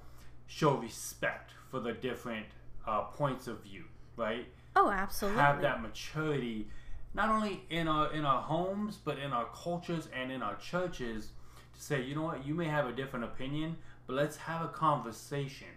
[0.47, 2.47] show respect for the different
[2.87, 3.85] uh, points of view,
[4.17, 4.47] right?
[4.77, 5.41] Oh, absolutely.
[5.41, 6.69] Have that maturity,
[7.15, 11.31] not only in our in our homes, but in our cultures and in our churches,
[11.75, 14.69] to say, you know what, you may have a different opinion, but let's have a
[14.69, 15.69] conversation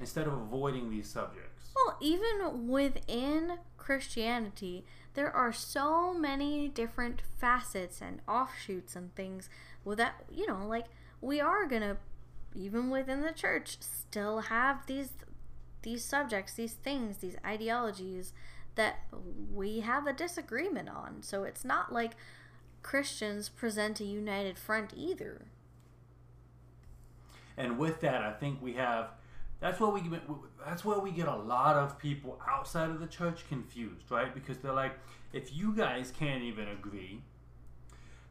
[0.00, 1.70] instead of avoiding these subjects.
[1.74, 4.84] Well, even within Christianity,
[5.14, 9.48] there are so many different facets and offshoots and things
[9.84, 10.86] with that, you know, like
[11.20, 11.96] we are to
[12.54, 15.10] even within the church still have these
[15.82, 18.32] these subjects, these things, these ideologies
[18.74, 19.00] that
[19.52, 21.22] we have a disagreement on.
[21.22, 22.12] So it's not like
[22.82, 25.42] Christians present a united front either.
[27.56, 29.10] And with that, I think we have
[29.64, 30.20] that's where we get
[30.66, 34.34] that's where we get a lot of people outside of the church confused, right?
[34.34, 34.92] Because they're like,
[35.32, 37.22] if you guys can't even agree,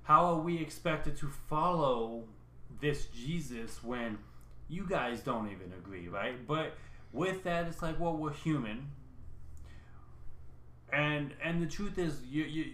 [0.03, 2.25] how are we expected to follow
[2.79, 4.19] this Jesus when
[4.69, 6.45] you guys don't even agree, right?
[6.47, 6.73] But
[7.11, 8.89] with that, it's like, well, we're human,
[10.91, 12.65] and and the truth is, you you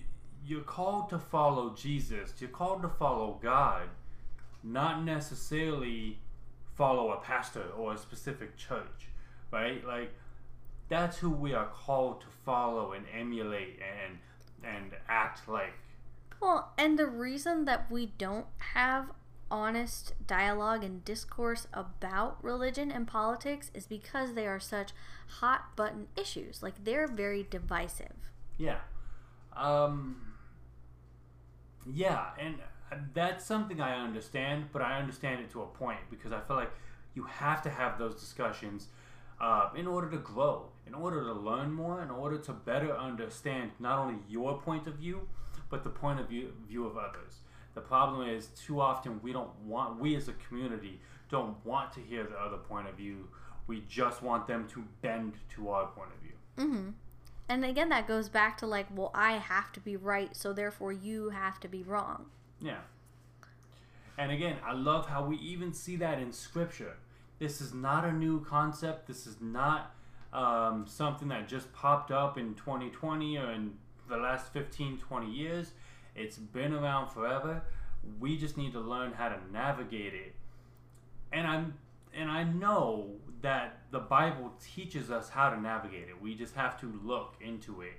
[0.45, 2.33] you're called to follow Jesus.
[2.39, 3.83] You're called to follow God,
[4.65, 6.19] not necessarily
[6.79, 9.09] follow a pastor or a specific church,
[9.51, 9.85] right?
[9.85, 10.13] Like
[10.87, 14.17] that's who we are called to follow and emulate and
[14.63, 15.73] and act like.
[16.41, 19.11] Well, and the reason that we don't have
[19.51, 24.91] honest dialogue and discourse about religion and politics is because they are such
[25.41, 26.63] hot button issues.
[26.63, 28.31] Like they're very divisive.
[28.57, 28.79] Yeah.
[29.53, 30.21] Um
[31.91, 32.55] yeah, and
[33.13, 36.71] that's something I understand, but I understand it to a point because I feel like
[37.15, 38.87] you have to have those discussions
[39.41, 43.71] uh, in order to grow, in order to learn more, in order to better understand
[43.79, 45.27] not only your point of view,
[45.69, 47.39] but the point of view, view of others.
[47.75, 52.01] The problem is too often we don't want, we as a community don't want to
[52.01, 53.27] hear the other point of view.
[53.67, 56.67] We just want them to bend to our point of view.
[56.67, 56.89] Mm-hmm.
[57.47, 60.91] And again, that goes back to like, well, I have to be right, so therefore
[60.91, 62.27] you have to be wrong.
[62.61, 62.79] Yeah.
[64.17, 66.97] And again, I love how we even see that in scripture.
[67.39, 69.07] This is not a new concept.
[69.07, 69.95] This is not
[70.33, 73.73] um, something that just popped up in 2020 or in
[74.09, 75.71] the last 15, 20 years.
[76.15, 77.63] It's been around forever.
[78.19, 80.35] We just need to learn how to navigate it.
[81.31, 81.73] And I'm
[82.13, 86.19] and I know that the Bible teaches us how to navigate it.
[86.19, 87.93] We just have to look into it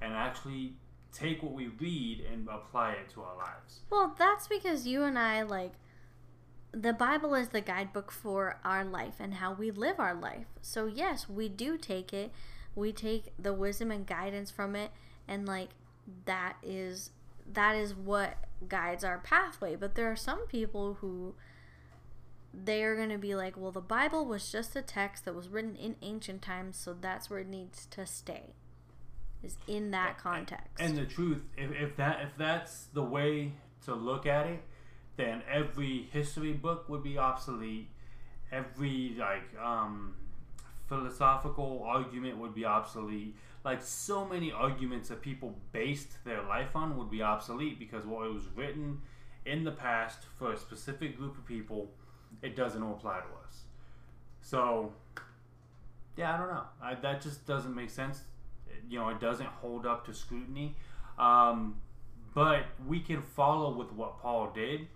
[0.00, 0.74] and actually
[1.12, 3.80] take what we read and apply it to our lives.
[3.90, 5.72] Well, that's because you and I like
[6.72, 10.46] the Bible is the guidebook for our life and how we live our life.
[10.62, 12.32] So yes, we do take it.
[12.74, 14.90] We take the wisdom and guidance from it
[15.28, 15.70] and like
[16.24, 17.10] that is
[17.52, 18.36] that is what
[18.68, 19.76] guides our pathway.
[19.76, 21.34] But there are some people who
[22.54, 25.48] they are going to be like, well, the Bible was just a text that was
[25.48, 28.54] written in ancient times, so that's where it needs to stay.
[29.42, 30.68] Is in that context.
[30.78, 33.52] And the truth, if, if that if that's the way
[33.84, 34.62] to look at it,
[35.16, 37.88] then every history book would be obsolete.
[38.52, 40.14] Every like um,
[40.88, 43.34] philosophical argument would be obsolete.
[43.64, 48.26] Like so many arguments that people based their life on would be obsolete because what
[48.26, 49.00] it was written
[49.44, 51.90] in the past for a specific group of people,
[52.42, 53.62] it doesn't apply to us.
[54.40, 54.92] So,
[56.16, 56.64] yeah, I don't know.
[56.82, 58.22] I, that just doesn't make sense.
[58.88, 60.76] You know, it doesn't hold up to scrutiny.
[61.18, 61.76] Um,
[62.34, 64.88] but we can follow with what Paul did.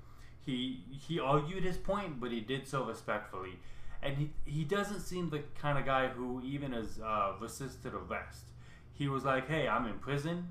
[0.44, 3.58] He he argued his point, but he did so respectfully,
[4.02, 8.44] and he he doesn't seem the kind of guy who even has uh, resisted arrest.
[8.92, 10.48] He was like, "Hey, I'm in prison.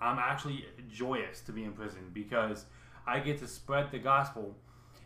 [0.00, 2.64] I'm actually joyous to be in prison because
[3.06, 4.56] I get to spread the gospel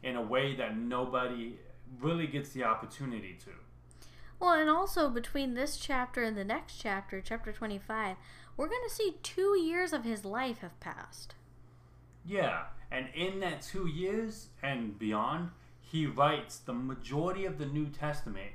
[0.03, 1.59] in a way that nobody
[2.01, 3.51] really gets the opportunity to."
[4.39, 8.17] Well, and also between this chapter and the next chapter, chapter 25,
[8.57, 11.35] we're going to see two years of his life have passed.
[12.25, 17.87] Yeah, and in that two years and beyond, he writes the majority of the New
[17.87, 18.53] Testament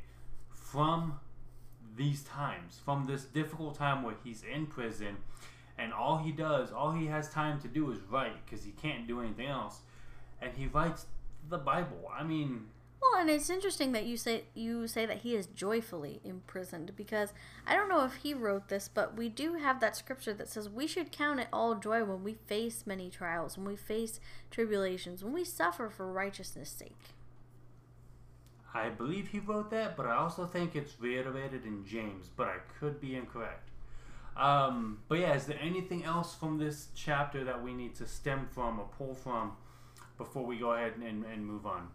[0.50, 1.20] from
[1.98, 5.18] these times, from this difficult time where he's in prison,
[5.78, 9.08] and all he does, all he has time to do is write because he can't
[9.08, 9.80] do anything else,
[10.42, 11.06] and he writes
[11.50, 12.10] the Bible.
[12.14, 12.68] I mean,
[13.02, 17.34] Well, and it's interesting that you say you say that he is joyfully imprisoned because
[17.66, 20.70] I don't know if he wrote this, but we do have that scripture that says
[20.70, 24.20] we should count it all joy when we face many trials, when we face
[24.52, 27.16] tribulations, when we suffer for righteousness' sake.
[28.74, 32.58] I believe he wrote that, but I also think it's reiterated in James, but I
[32.80, 33.70] could be incorrect.
[34.38, 38.48] Um, but yeah, is there anything else from this chapter that we need to stem
[38.54, 39.54] from or pull from
[40.18, 41.90] before we go ahead and, and move on?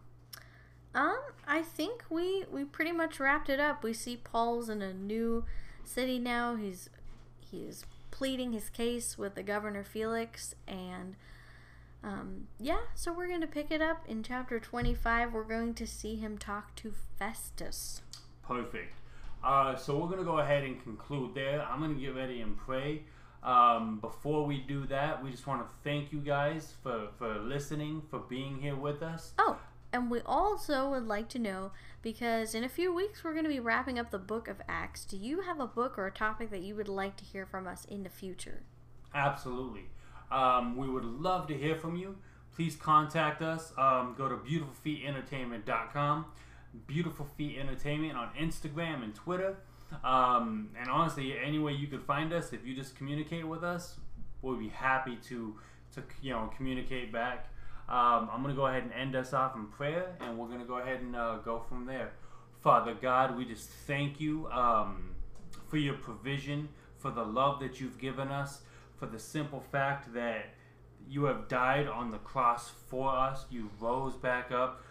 [0.94, 3.82] Um, I think we we pretty much wrapped it up.
[3.82, 5.44] We see Paul's in a new
[5.84, 6.56] city now.
[6.56, 6.88] He's
[7.38, 11.16] he's pleading his case with the governor Felix, and
[12.02, 12.80] um, yeah.
[12.94, 15.32] So we're gonna pick it up in chapter twenty five.
[15.32, 18.02] We're going to see him talk to Festus.
[18.42, 18.94] Perfect.
[19.44, 21.62] Uh, so we're going to go ahead and conclude there.
[21.62, 23.02] I'm going to get ready and pray.
[23.44, 28.02] Um, before we do that, we just want to thank you guys for, for listening,
[28.10, 29.34] for being here with us.
[29.38, 29.56] Oh,
[29.92, 31.72] and we also would like to know
[32.02, 35.04] because in a few weeks we're going to be wrapping up the book of Acts.
[35.04, 37.66] Do you have a book or a topic that you would like to hear from
[37.66, 38.62] us in the future?
[39.14, 39.84] Absolutely.
[40.30, 42.16] Um, we would love to hear from you.
[42.54, 43.72] Please contact us.
[43.76, 46.26] Um, go to beautifulfeetentertainment.com.
[46.86, 49.56] Beautiful Feet Entertainment on Instagram and Twitter.
[50.04, 53.96] Um, and honestly, any way you could find us, if you just communicate with us,
[54.42, 55.56] we'll be happy to
[55.94, 57.48] to you know communicate back.
[57.88, 60.78] Um, I'm gonna go ahead and end us off in prayer, and we're gonna go
[60.78, 62.12] ahead and uh, go from there.
[62.60, 65.14] Father God, we just thank you um,
[65.68, 68.62] for your provision, for the love that you've given us,
[68.96, 70.46] for the simple fact that
[71.08, 73.44] you have died on the cross for us.
[73.50, 74.82] You rose back up,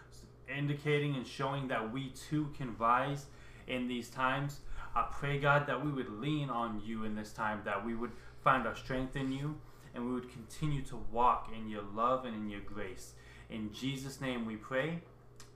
[0.48, 3.26] indicating and showing that we too can rise
[3.68, 4.62] in these times.
[4.96, 8.12] I pray, God, that we would lean on you in this time, that we would
[8.42, 9.60] find our strength in you,
[9.96, 13.14] and we would continue to walk in your love and in your grace.
[13.50, 15.00] In Jesus' name we pray.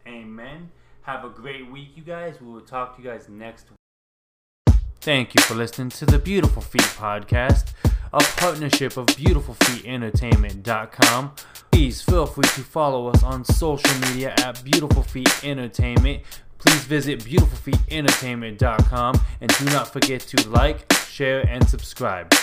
[0.07, 0.71] Amen.
[1.01, 2.41] Have a great week, you guys.
[2.41, 3.75] We will talk to you guys next week.
[5.01, 7.73] Thank you for listening to the Beautiful Feet Podcast,
[8.13, 11.31] a partnership of BeautifulFeetEntertainment.com.
[11.71, 16.23] Please feel free to follow us on social media at Beautiful Feet Entertainment.
[16.57, 22.33] Please visit BeautifulFeetEntertainment.com and do not forget to like, share, and subscribe.